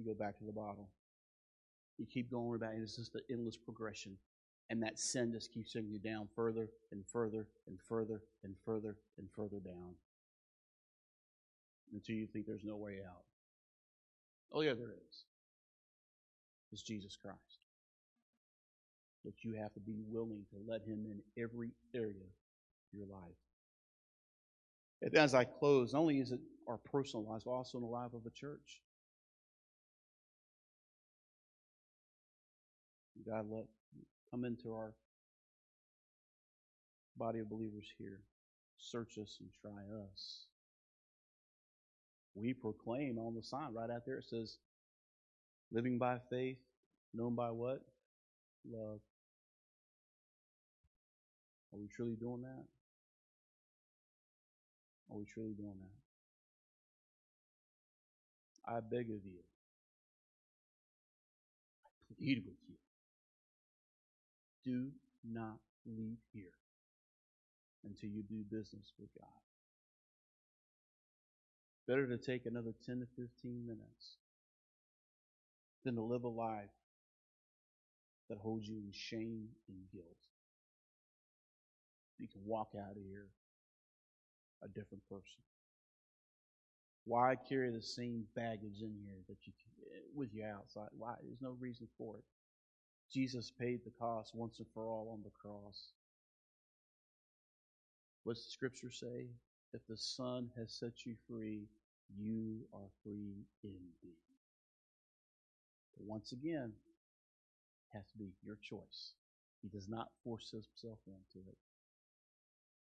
You 0.00 0.14
go 0.14 0.18
back 0.18 0.38
to 0.38 0.44
the 0.44 0.52
bottle. 0.52 0.88
You 1.98 2.06
keep 2.06 2.30
going 2.30 2.58
back, 2.58 2.72
and 2.74 2.82
it's 2.82 2.96
just 2.96 3.14
an 3.14 3.20
endless 3.30 3.56
progression. 3.56 4.16
And 4.70 4.82
that 4.82 4.98
sin 4.98 5.32
just 5.32 5.52
keeps 5.52 5.72
sending 5.72 5.92
you 5.92 5.98
down 5.98 6.28
further 6.34 6.68
and 6.92 7.04
further 7.06 7.46
and 7.66 7.78
further 7.88 8.22
and 8.44 8.54
further 8.64 8.96
and 9.18 9.28
further 9.34 9.58
down 9.58 9.94
until 11.92 12.14
you 12.14 12.26
think 12.26 12.46
there's 12.46 12.64
no 12.64 12.76
way 12.76 12.98
out. 13.06 13.24
Oh, 14.52 14.60
yeah, 14.60 14.74
there 14.74 14.92
is. 14.92 15.24
It's 16.72 16.82
Jesus 16.82 17.16
Christ 17.20 17.60
but 19.24 19.44
you 19.44 19.54
have 19.54 19.72
to 19.74 19.80
be 19.80 19.96
willing 20.08 20.44
to 20.50 20.56
let 20.66 20.82
Him 20.82 21.06
in 21.06 21.20
every 21.42 21.70
area 21.94 22.24
of 22.24 22.98
your 22.98 23.06
life. 23.06 23.36
And 25.02 25.14
as 25.16 25.34
I 25.34 25.44
close, 25.44 25.92
not 25.92 26.00
only 26.00 26.20
is 26.20 26.32
it 26.32 26.40
our 26.68 26.78
personal 26.78 27.24
lives, 27.26 27.44
but 27.44 27.52
also 27.52 27.78
in 27.78 27.82
the 27.82 27.90
life 27.90 28.12
of 28.14 28.24
the 28.24 28.30
church. 28.30 28.80
God, 33.26 33.46
let 33.50 33.64
come 34.30 34.44
into 34.44 34.72
our 34.72 34.94
body 37.16 37.40
of 37.40 37.50
believers 37.50 37.86
here. 37.98 38.20
Search 38.78 39.18
us 39.18 39.38
and 39.40 39.48
try 39.60 39.82
us. 40.04 40.46
We 42.34 42.54
proclaim 42.54 43.18
on 43.18 43.34
the 43.34 43.42
sign 43.42 43.74
right 43.74 43.90
out 43.90 44.06
there, 44.06 44.18
it 44.18 44.24
says, 44.24 44.58
living 45.72 45.98
by 45.98 46.18
faith, 46.30 46.58
known 47.12 47.34
by 47.34 47.50
what? 47.50 47.82
Love. 48.70 49.00
Are 51.72 51.78
we 51.78 51.88
truly 51.88 52.16
doing 52.16 52.42
that? 52.42 52.64
Are 55.10 55.16
we 55.18 55.24
truly 55.24 55.54
doing 55.54 55.78
that? 55.80 55.90
I 58.72 58.80
beg 58.80 59.10
of 59.10 59.24
you. 59.24 59.42
I 61.84 61.88
plead 62.16 62.44
with 62.46 62.56
you. 62.59 62.59
Do 64.64 64.88
not 65.24 65.58
leave 65.86 66.18
here 66.32 66.56
until 67.84 68.10
you 68.10 68.22
do 68.22 68.44
business 68.50 68.92
with 68.98 69.08
God. 69.18 69.28
Better 71.88 72.06
to 72.06 72.18
take 72.18 72.46
another 72.46 72.72
10 72.86 73.00
to 73.00 73.06
15 73.16 73.66
minutes 73.66 74.16
than 75.84 75.96
to 75.96 76.02
live 76.02 76.24
a 76.24 76.28
life 76.28 76.70
that 78.28 78.38
holds 78.38 78.68
you 78.68 78.76
in 78.76 78.92
shame 78.92 79.48
and 79.68 79.78
guilt. 79.92 80.06
You 82.18 82.28
can 82.28 82.42
walk 82.44 82.72
out 82.76 82.92
of 82.92 83.02
here 83.02 83.26
a 84.62 84.68
different 84.68 85.02
person. 85.08 85.42
Why 87.04 87.34
carry 87.48 87.70
the 87.70 87.82
same 87.82 88.24
baggage 88.36 88.82
in 88.82 88.94
here 89.04 89.18
that 89.28 89.38
you 89.46 89.52
with 90.14 90.28
you 90.34 90.44
outside? 90.44 90.88
Why? 90.96 91.14
There's 91.22 91.40
no 91.40 91.56
reason 91.58 91.88
for 91.96 92.16
it. 92.18 92.24
Jesus 93.12 93.52
paid 93.58 93.80
the 93.84 93.90
cost 93.98 94.34
once 94.34 94.58
and 94.58 94.66
for 94.72 94.86
all 94.86 95.10
on 95.12 95.22
the 95.22 95.30
cross. 95.30 95.92
What's 98.24 98.44
the 98.44 98.50
scripture 98.50 98.90
say? 98.90 99.26
If 99.72 99.80
the 99.88 99.96
Son 99.96 100.50
has 100.56 100.72
set 100.72 101.06
you 101.06 101.14
free, 101.28 101.62
you 102.18 102.60
are 102.72 102.90
free 103.02 103.44
indeed. 103.62 104.16
But 105.96 106.06
once 106.06 106.32
again, 106.32 106.72
it 106.72 107.96
has 107.96 108.06
to 108.12 108.18
be 108.18 108.32
your 108.44 108.58
choice. 108.62 109.12
He 109.62 109.68
does 109.68 109.88
not 109.88 110.08
force 110.24 110.50
himself 110.50 110.98
into 111.06 111.46
it. 111.48 111.58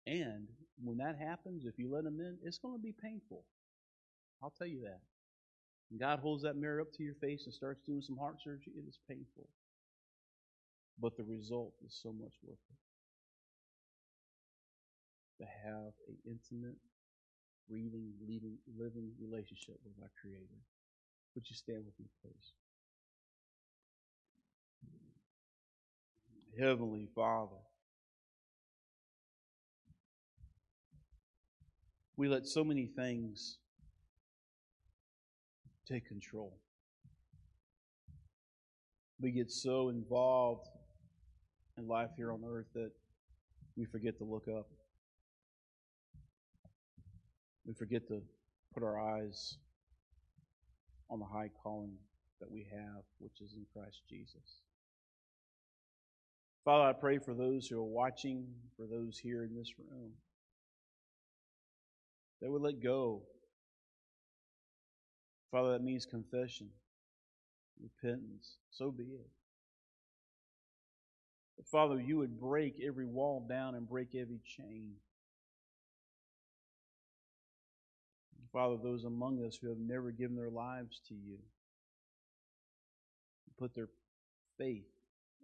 And 0.08 0.48
when 0.84 0.98
that 0.98 1.18
happens, 1.18 1.66
if 1.66 1.78
you 1.78 1.92
let 1.94 2.06
him 2.06 2.20
in, 2.20 2.38
it's 2.44 2.58
going 2.58 2.76
to 2.76 2.82
be 2.82 2.94
painful. 2.94 3.44
I'll 4.42 4.54
tell 4.58 4.68
you 4.68 4.82
that. 4.82 5.00
When 5.90 6.00
God 6.00 6.20
holds 6.20 6.44
that 6.44 6.56
mirror 6.56 6.82
up 6.82 6.92
to 6.94 7.04
your 7.04 7.16
face 7.16 7.44
and 7.46 7.54
starts 7.54 7.82
doing 7.86 8.02
some 8.02 8.18
heart 8.18 8.38
surgery, 8.44 8.74
it 8.76 8.88
is 8.88 8.98
painful. 9.08 9.48
But 11.00 11.18
the 11.18 11.24
result 11.24 11.74
is 11.86 12.00
so 12.02 12.12
much 12.12 12.34
worth 12.44 12.60
it. 12.70 12.78
To 15.44 15.48
have 15.64 15.94
an 16.08 16.18
intimate, 16.26 16.78
breathing, 17.68 18.14
leading, 18.28 18.58
living 18.78 19.12
relationship 19.20 19.80
with 19.84 19.96
our 20.02 20.12
Creator. 20.22 20.62
Would 21.36 21.50
you 21.50 21.56
stand 21.56 21.86
with 21.86 22.00
me, 22.00 22.06
please? 22.22 22.54
Heavenly 26.60 27.08
Father, 27.16 27.56
we 32.18 32.28
let 32.28 32.46
so 32.46 32.64
many 32.64 32.86
things 32.86 33.58
take 35.88 36.08
control. 36.08 36.60
We 39.20 39.32
get 39.32 39.50
so 39.50 39.90
involved 39.90 40.68
in 41.82 41.88
life 41.88 42.10
here 42.16 42.32
on 42.32 42.42
earth 42.48 42.68
that 42.74 42.92
we 43.76 43.86
forget 43.86 44.18
to 44.18 44.24
look 44.24 44.48
up. 44.48 44.68
We 47.66 47.74
forget 47.74 48.08
to 48.10 48.22
put 48.74 48.84
our 48.84 49.00
eyes 49.00 49.58
on 51.10 51.20
the 51.20 51.26
high 51.26 51.50
calling 51.64 51.94
that 52.40 52.50
we 52.50 52.68
have, 52.72 53.04
which 53.20 53.42
is 53.42 53.54
in 53.54 53.66
Christ 53.74 54.02
Jesus. 54.10 54.62
Father, 56.64 56.84
I 56.84 56.94
pray 56.94 57.18
for 57.18 57.34
those 57.34 57.68
who 57.68 57.80
are 57.80 57.84
watching, 57.84 58.46
for 58.78 58.86
those 58.86 59.18
here 59.18 59.44
in 59.44 59.56
this 59.56 59.74
room, 59.78 60.12
that 62.42 62.52
would 62.52 62.62
let 62.62 62.82
go. 62.82 63.24
Father, 65.52 65.74
that 65.74 65.84
means 65.84 66.06
confession, 66.06 66.70
repentance. 67.82 68.58
So 68.70 68.92
be 68.92 69.04
it. 69.04 69.41
Father, 71.70 72.00
you 72.00 72.18
would 72.18 72.40
break 72.40 72.76
every 72.86 73.06
wall 73.06 73.46
down 73.48 73.76
and 73.76 73.88
break 73.88 74.16
every 74.16 74.40
chain. 74.58 74.94
Father, 78.52 78.78
those 78.82 79.06
among 79.06 79.46
us 79.46 79.58
who 79.62 79.70
have 79.70 79.78
never 79.78 80.12
given 80.12 80.36
their 80.36 80.50
lives 80.50 81.00
to 81.08 81.14
you, 81.14 81.38
put 83.58 83.74
their 83.76 83.90
faith 84.58 84.88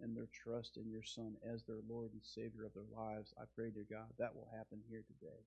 and 0.00 0.16
their 0.16 0.28
trust 0.44 0.76
in 0.76 0.90
your 0.90 1.02
Son 1.02 1.36
as 1.42 1.62
their 1.62 1.78
Lord 1.88 2.12
and 2.12 2.22
Savior 2.22 2.64
of 2.66 2.74
their 2.74 2.84
lives, 2.94 3.32
I 3.40 3.44
pray, 3.54 3.70
dear 3.70 3.86
God, 3.90 4.06
that 4.18 4.34
will 4.34 4.48
happen 4.54 4.80
here 4.90 5.04
today. 5.06 5.40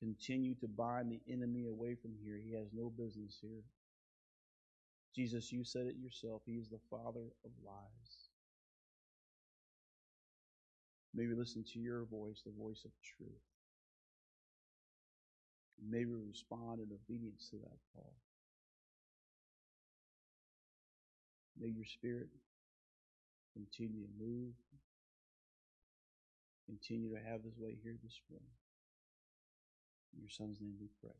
Continue 0.00 0.54
to 0.56 0.68
bind 0.68 1.10
the 1.10 1.20
enemy 1.32 1.66
away 1.66 1.96
from 2.00 2.12
here. 2.22 2.38
He 2.42 2.54
has 2.54 2.68
no 2.72 2.90
business 2.90 3.38
here. 3.40 3.64
Jesus, 5.16 5.50
you 5.50 5.64
said 5.64 5.86
it 5.86 5.96
yourself. 5.96 6.42
He 6.44 6.56
is 6.56 6.68
the 6.68 6.80
father 6.90 7.32
of 7.42 7.50
lies. 7.64 8.28
May 11.14 11.26
we 11.26 11.34
listen 11.34 11.64
to 11.72 11.78
your 11.78 12.04
voice, 12.04 12.42
the 12.44 12.52
voice 12.52 12.84
of 12.84 12.90
truth. 13.16 13.30
May 15.82 16.04
we 16.04 16.16
respond 16.28 16.80
in 16.80 16.88
obedience 16.92 17.48
to 17.50 17.56
that 17.56 17.78
call. 17.94 18.12
May 21.58 21.68
your 21.68 21.86
spirit 21.86 22.28
continue 23.54 24.02
to 24.02 24.22
move, 24.22 24.52
continue 26.66 27.08
to 27.08 27.30
have 27.30 27.42
his 27.42 27.56
way 27.56 27.78
here 27.82 27.96
this 28.04 28.20
morning. 28.30 28.52
In 30.14 30.20
your 30.20 30.30
son's 30.30 30.60
name 30.60 30.74
we 30.78 30.88
pray. 31.00 31.16